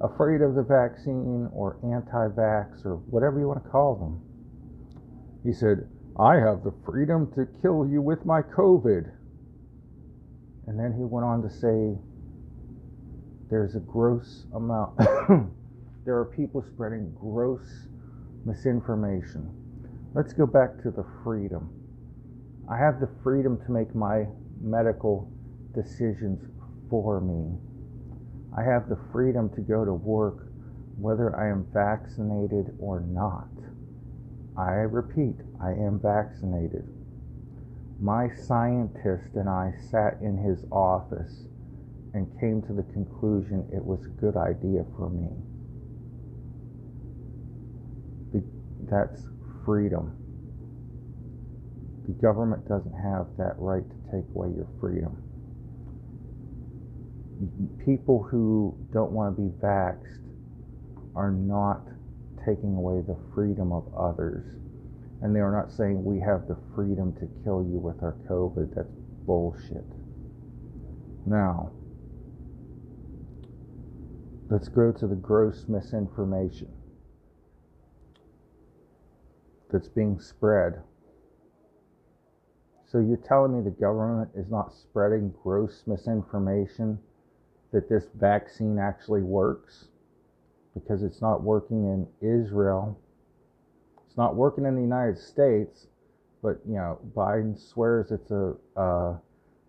afraid 0.00 0.40
of 0.40 0.54
the 0.54 0.62
vaccine 0.62 1.48
or 1.52 1.76
anti 1.84 2.28
vax 2.28 2.84
or 2.84 2.96
whatever 3.10 3.38
you 3.38 3.46
want 3.46 3.62
to 3.62 3.70
call 3.70 3.94
them. 3.94 4.20
He 5.44 5.52
said, 5.52 5.88
I 6.18 6.36
have 6.36 6.64
the 6.64 6.74
freedom 6.84 7.32
to 7.34 7.46
kill 7.60 7.86
you 7.86 8.02
with 8.02 8.26
my 8.26 8.42
COVID. 8.42 9.10
And 10.72 10.80
then 10.80 10.94
he 10.94 11.04
went 11.04 11.26
on 11.26 11.42
to 11.42 11.50
say, 11.50 12.00
there's 13.50 13.74
a 13.74 13.80
gross 13.80 14.46
amount, 14.54 14.96
there 16.06 16.16
are 16.16 16.24
people 16.34 16.64
spreading 16.72 17.14
gross 17.20 17.60
misinformation. 18.46 19.50
Let's 20.14 20.32
go 20.32 20.46
back 20.46 20.82
to 20.82 20.90
the 20.90 21.04
freedom. 21.22 21.68
I 22.70 22.78
have 22.78 23.00
the 23.00 23.10
freedom 23.22 23.58
to 23.66 23.70
make 23.70 23.94
my 23.94 24.24
medical 24.62 25.30
decisions 25.74 26.40
for 26.88 27.20
me. 27.20 27.54
I 28.56 28.62
have 28.62 28.88
the 28.88 28.98
freedom 29.12 29.50
to 29.50 29.60
go 29.60 29.84
to 29.84 29.92
work 29.92 30.48
whether 30.96 31.38
I 31.38 31.50
am 31.50 31.66
vaccinated 31.74 32.74
or 32.78 33.00
not. 33.00 33.50
I 34.56 34.88
repeat, 34.88 35.36
I 35.62 35.72
am 35.72 36.00
vaccinated. 36.02 36.88
My 38.02 38.28
scientist 38.34 39.34
and 39.34 39.48
I 39.48 39.74
sat 39.90 40.18
in 40.20 40.36
his 40.36 40.64
office 40.72 41.46
and 42.12 42.28
came 42.40 42.60
to 42.62 42.72
the 42.72 42.82
conclusion 42.92 43.66
it 43.72 43.84
was 43.84 44.04
a 44.04 44.20
good 44.20 44.36
idea 44.36 44.84
for 44.96 45.08
me. 45.08 45.30
That's 48.90 49.22
freedom. 49.64 50.12
The 52.06 52.12
government 52.20 52.68
doesn't 52.68 52.92
have 52.92 53.28
that 53.38 53.54
right 53.58 53.84
to 53.88 53.96
take 54.10 54.28
away 54.34 54.48
your 54.54 54.66
freedom 54.80 55.16
people 57.84 58.22
who 58.22 58.76
don't 58.92 59.12
want 59.12 59.36
to 59.36 59.42
be 59.42 59.48
vaxxed 59.58 60.20
are 61.14 61.30
not 61.30 61.82
taking 62.44 62.76
away 62.76 63.02
the 63.06 63.16
freedom 63.34 63.72
of 63.72 63.84
others. 63.96 64.61
And 65.22 65.34
they 65.34 65.40
are 65.40 65.52
not 65.52 65.72
saying 65.72 66.04
we 66.04 66.20
have 66.20 66.48
the 66.48 66.58
freedom 66.74 67.12
to 67.14 67.28
kill 67.44 67.62
you 67.62 67.78
with 67.78 68.02
our 68.02 68.16
COVID. 68.28 68.74
That's 68.74 68.88
bullshit. 69.24 69.86
Now, 71.24 71.70
let's 74.50 74.68
go 74.68 74.90
to 74.92 75.06
the 75.06 75.14
gross 75.14 75.66
misinformation 75.68 76.68
that's 79.70 79.88
being 79.88 80.20
spread. 80.20 80.82
So 82.86 82.98
you're 82.98 83.16
telling 83.16 83.56
me 83.56 83.64
the 83.64 83.70
government 83.70 84.30
is 84.34 84.50
not 84.50 84.74
spreading 84.74 85.32
gross 85.42 85.84
misinformation 85.86 86.98
that 87.72 87.88
this 87.88 88.04
vaccine 88.14 88.78
actually 88.78 89.22
works 89.22 89.86
because 90.74 91.02
it's 91.02 91.22
not 91.22 91.42
working 91.42 91.84
in 91.84 92.06
Israel. 92.20 92.98
It's 94.12 94.18
not 94.18 94.36
working 94.36 94.66
in 94.66 94.74
the 94.74 94.82
United 94.82 95.16
States, 95.16 95.86
but 96.42 96.60
you 96.68 96.74
know, 96.74 96.98
Biden 97.16 97.58
swears 97.58 98.10
it's 98.10 98.30
a, 98.30 98.54
a 98.76 99.18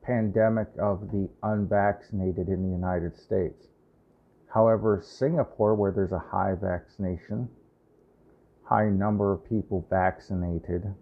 pandemic 0.01 0.67
of 0.77 1.09
the 1.13 1.29
unvaccinated 1.43 2.49
in 2.49 2.61
the 2.61 2.75
United 2.75 3.15
States. 3.15 3.67
However, 4.53 5.01
Singapore, 5.01 5.75
where 5.75 5.93
there's 5.93 6.11
a 6.11 6.19
high 6.19 6.55
vaccination, 6.61 7.47
high 8.65 8.89
number 8.89 9.31
of 9.31 9.47
people 9.47 9.87
vaccinated, 9.89 10.93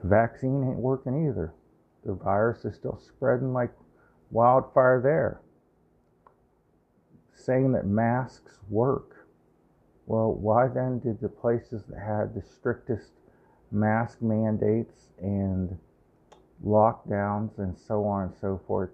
the 0.00 0.08
vaccine 0.08 0.62
ain't 0.62 0.78
working 0.78 1.28
either. 1.28 1.54
The 2.04 2.14
virus 2.14 2.64
is 2.64 2.76
still 2.76 3.00
spreading 3.04 3.52
like 3.52 3.72
wildfire 4.30 5.00
there. 5.02 5.40
Saying 7.34 7.72
that 7.72 7.84
masks 7.84 8.58
work. 8.70 9.15
Well, 10.06 10.32
why 10.32 10.68
then 10.68 11.00
did 11.00 11.20
the 11.20 11.28
places 11.28 11.82
that 11.88 11.98
had 11.98 12.34
the 12.34 12.42
strictest 12.42 13.10
mask 13.72 14.22
mandates 14.22 15.08
and 15.20 15.76
lockdowns 16.64 17.58
and 17.58 17.76
so 17.76 18.04
on 18.04 18.28
and 18.28 18.34
so 18.40 18.60
forth 18.66 18.90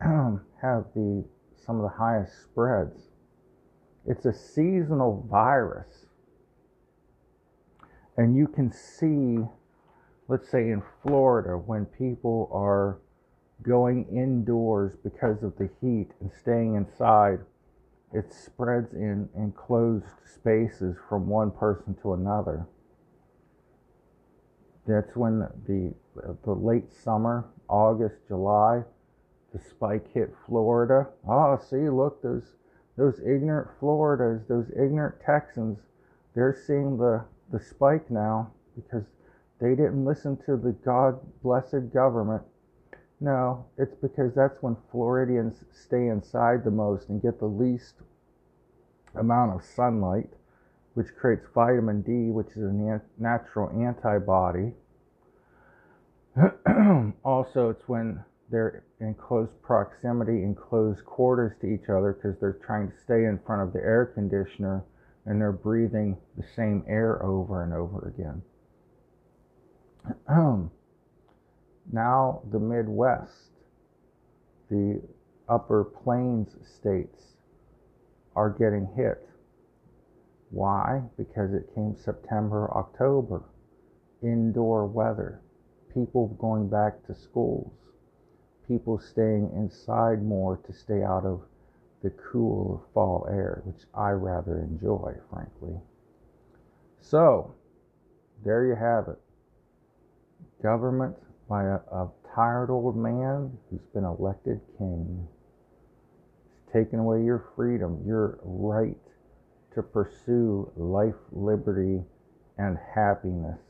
have 0.00 0.84
the 0.94 1.24
some 1.56 1.76
of 1.76 1.82
the 1.82 1.96
highest 1.96 2.42
spreads? 2.42 3.08
It's 4.06 4.26
a 4.26 4.32
seasonal 4.32 5.26
virus. 5.30 6.06
And 8.16 8.36
you 8.36 8.48
can 8.48 8.72
see, 8.72 9.44
let's 10.28 10.48
say 10.48 10.70
in 10.70 10.82
Florida, 11.02 11.56
when 11.56 11.86
people 11.86 12.50
are 12.52 12.98
going 13.62 14.06
indoors 14.08 14.94
because 15.02 15.42
of 15.42 15.56
the 15.56 15.70
heat 15.80 16.08
and 16.20 16.30
staying 16.32 16.74
inside, 16.74 17.40
it 18.12 18.32
spreads 18.32 18.94
in 18.94 19.28
enclosed 19.36 20.06
spaces 20.34 20.96
from 21.08 21.28
one 21.28 21.50
person 21.50 21.94
to 22.02 22.14
another. 22.14 22.66
That's 24.86 25.14
when 25.14 25.40
the, 25.66 25.94
the 26.44 26.52
late 26.52 26.90
summer, 26.92 27.44
August, 27.68 28.16
July, 28.26 28.82
the 29.52 29.58
spike 29.58 30.06
hit 30.12 30.34
Florida. 30.46 31.08
Oh, 31.28 31.58
see, 31.70 31.88
look, 31.88 32.22
those 32.22 32.54
those 32.98 33.20
ignorant 33.20 33.68
Floridas, 33.78 34.42
those 34.48 34.68
ignorant 34.70 35.14
Texans, 35.24 35.78
they're 36.34 36.58
seeing 36.66 36.98
the, 36.98 37.24
the 37.52 37.60
spike 37.60 38.10
now 38.10 38.50
because 38.74 39.04
they 39.60 39.70
didn't 39.70 40.04
listen 40.04 40.36
to 40.46 40.56
the 40.56 40.72
God 40.84 41.20
blessed 41.42 41.92
government. 41.94 42.42
No, 43.20 43.66
it's 43.76 43.96
because 43.96 44.32
that's 44.34 44.62
when 44.62 44.76
Floridians 44.92 45.64
stay 45.72 46.08
inside 46.08 46.62
the 46.62 46.70
most 46.70 47.08
and 47.08 47.20
get 47.20 47.40
the 47.40 47.46
least 47.46 47.94
amount 49.16 49.54
of 49.54 49.64
sunlight, 49.64 50.30
which 50.94 51.08
creates 51.18 51.46
vitamin 51.52 52.02
D, 52.02 52.30
which 52.30 52.56
is 52.56 52.62
a 52.62 53.00
natural 53.18 53.70
antibody. 53.70 54.72
also, 57.24 57.70
it's 57.70 57.88
when 57.88 58.22
they're 58.50 58.84
in 59.00 59.14
close 59.14 59.48
proximity, 59.62 60.44
in 60.44 60.54
close 60.54 61.00
quarters 61.00 61.54
to 61.60 61.66
each 61.66 61.88
other 61.88 62.12
because 62.12 62.38
they're 62.38 62.60
trying 62.64 62.88
to 62.88 62.96
stay 62.98 63.24
in 63.24 63.40
front 63.44 63.62
of 63.62 63.72
the 63.72 63.80
air 63.80 64.06
conditioner 64.06 64.84
and 65.26 65.40
they're 65.40 65.52
breathing 65.52 66.16
the 66.36 66.44
same 66.56 66.84
air 66.88 67.22
over 67.22 67.62
and 67.62 67.74
over 67.74 68.14
again. 68.16 68.42
now, 71.92 72.42
the 72.50 72.58
Midwest, 72.58 73.50
the 74.70 75.00
upper 75.48 75.84
plains 75.84 76.56
states 76.64 77.36
are 78.36 78.50
getting 78.50 78.88
hit. 78.94 79.28
Why? 80.50 81.02
Because 81.16 81.52
it 81.52 81.74
came 81.74 81.96
September, 81.96 82.70
October, 82.74 83.44
indoor 84.22 84.86
weather, 84.86 85.40
people 85.92 86.28
going 86.38 86.68
back 86.68 87.04
to 87.06 87.14
schools 87.14 87.72
people 88.68 88.98
staying 88.98 89.50
inside 89.56 90.22
more 90.22 90.58
to 90.58 90.72
stay 90.72 91.02
out 91.02 91.24
of 91.24 91.40
the 92.02 92.10
cool 92.10 92.84
fall 92.92 93.26
air, 93.30 93.62
which 93.64 93.84
I 93.94 94.10
rather 94.10 94.60
enjoy, 94.60 95.14
frankly. 95.32 95.74
So, 97.00 97.54
there 98.44 98.66
you 98.66 98.76
have 98.76 99.08
it. 99.08 99.18
Government 100.62 101.16
by 101.48 101.64
a, 101.64 101.76
a 101.92 102.10
tired 102.34 102.70
old 102.70 102.96
man 102.96 103.52
who's 103.70 103.86
been 103.94 104.04
elected 104.04 104.60
king. 104.78 105.28
He's 106.50 106.72
taken 106.74 107.00
away 107.00 107.24
your 107.24 107.46
freedom, 107.56 108.02
your 108.06 108.38
right 108.42 108.96
to 109.74 109.82
pursue 109.82 110.70
life, 110.76 111.14
liberty, 111.32 112.02
and 112.58 112.78
happiness. 112.94 113.60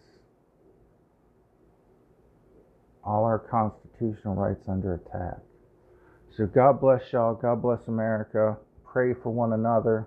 all 3.05 3.24
our 3.24 3.39
constitutional 3.39 4.35
rights 4.35 4.68
under 4.68 4.95
attack. 4.95 5.39
So 6.37 6.47
God 6.47 6.81
bless 6.81 7.12
y'all. 7.12 7.35
God 7.35 7.62
bless 7.62 7.89
America. 7.89 8.59
Pray 8.85 9.14
for 9.14 9.31
one 9.31 9.53
another. 9.55 10.07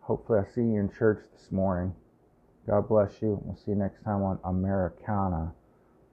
Hopefully, 0.00 0.40
I 0.40 0.54
see 0.54 0.62
you 0.62 0.80
in 0.80 0.90
church 0.98 1.24
this 1.34 1.52
morning. 1.52 1.94
God 2.68 2.88
bless 2.88 3.22
you. 3.22 3.40
We'll 3.44 3.56
see 3.56 3.72
you 3.72 3.76
next 3.76 4.04
time 4.04 4.22
on 4.22 4.38
Americana, 4.44 5.52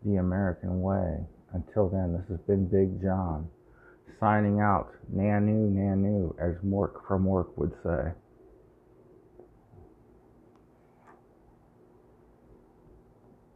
the 0.06 0.18
American 0.18 0.82
way. 0.82 1.18
Until 1.54 1.90
then, 1.90 2.14
this 2.14 2.28
has 2.30 2.40
been 2.48 2.66
Big 2.68 3.02
John 3.02 3.50
signing 4.20 4.60
out. 4.62 4.94
Nanu, 5.14 5.72
Nanu, 5.74 6.34
as 6.40 6.56
Mork 6.64 7.06
from 7.08 7.28
Ork 7.28 7.58
would 7.58 7.74
say. 7.84 8.12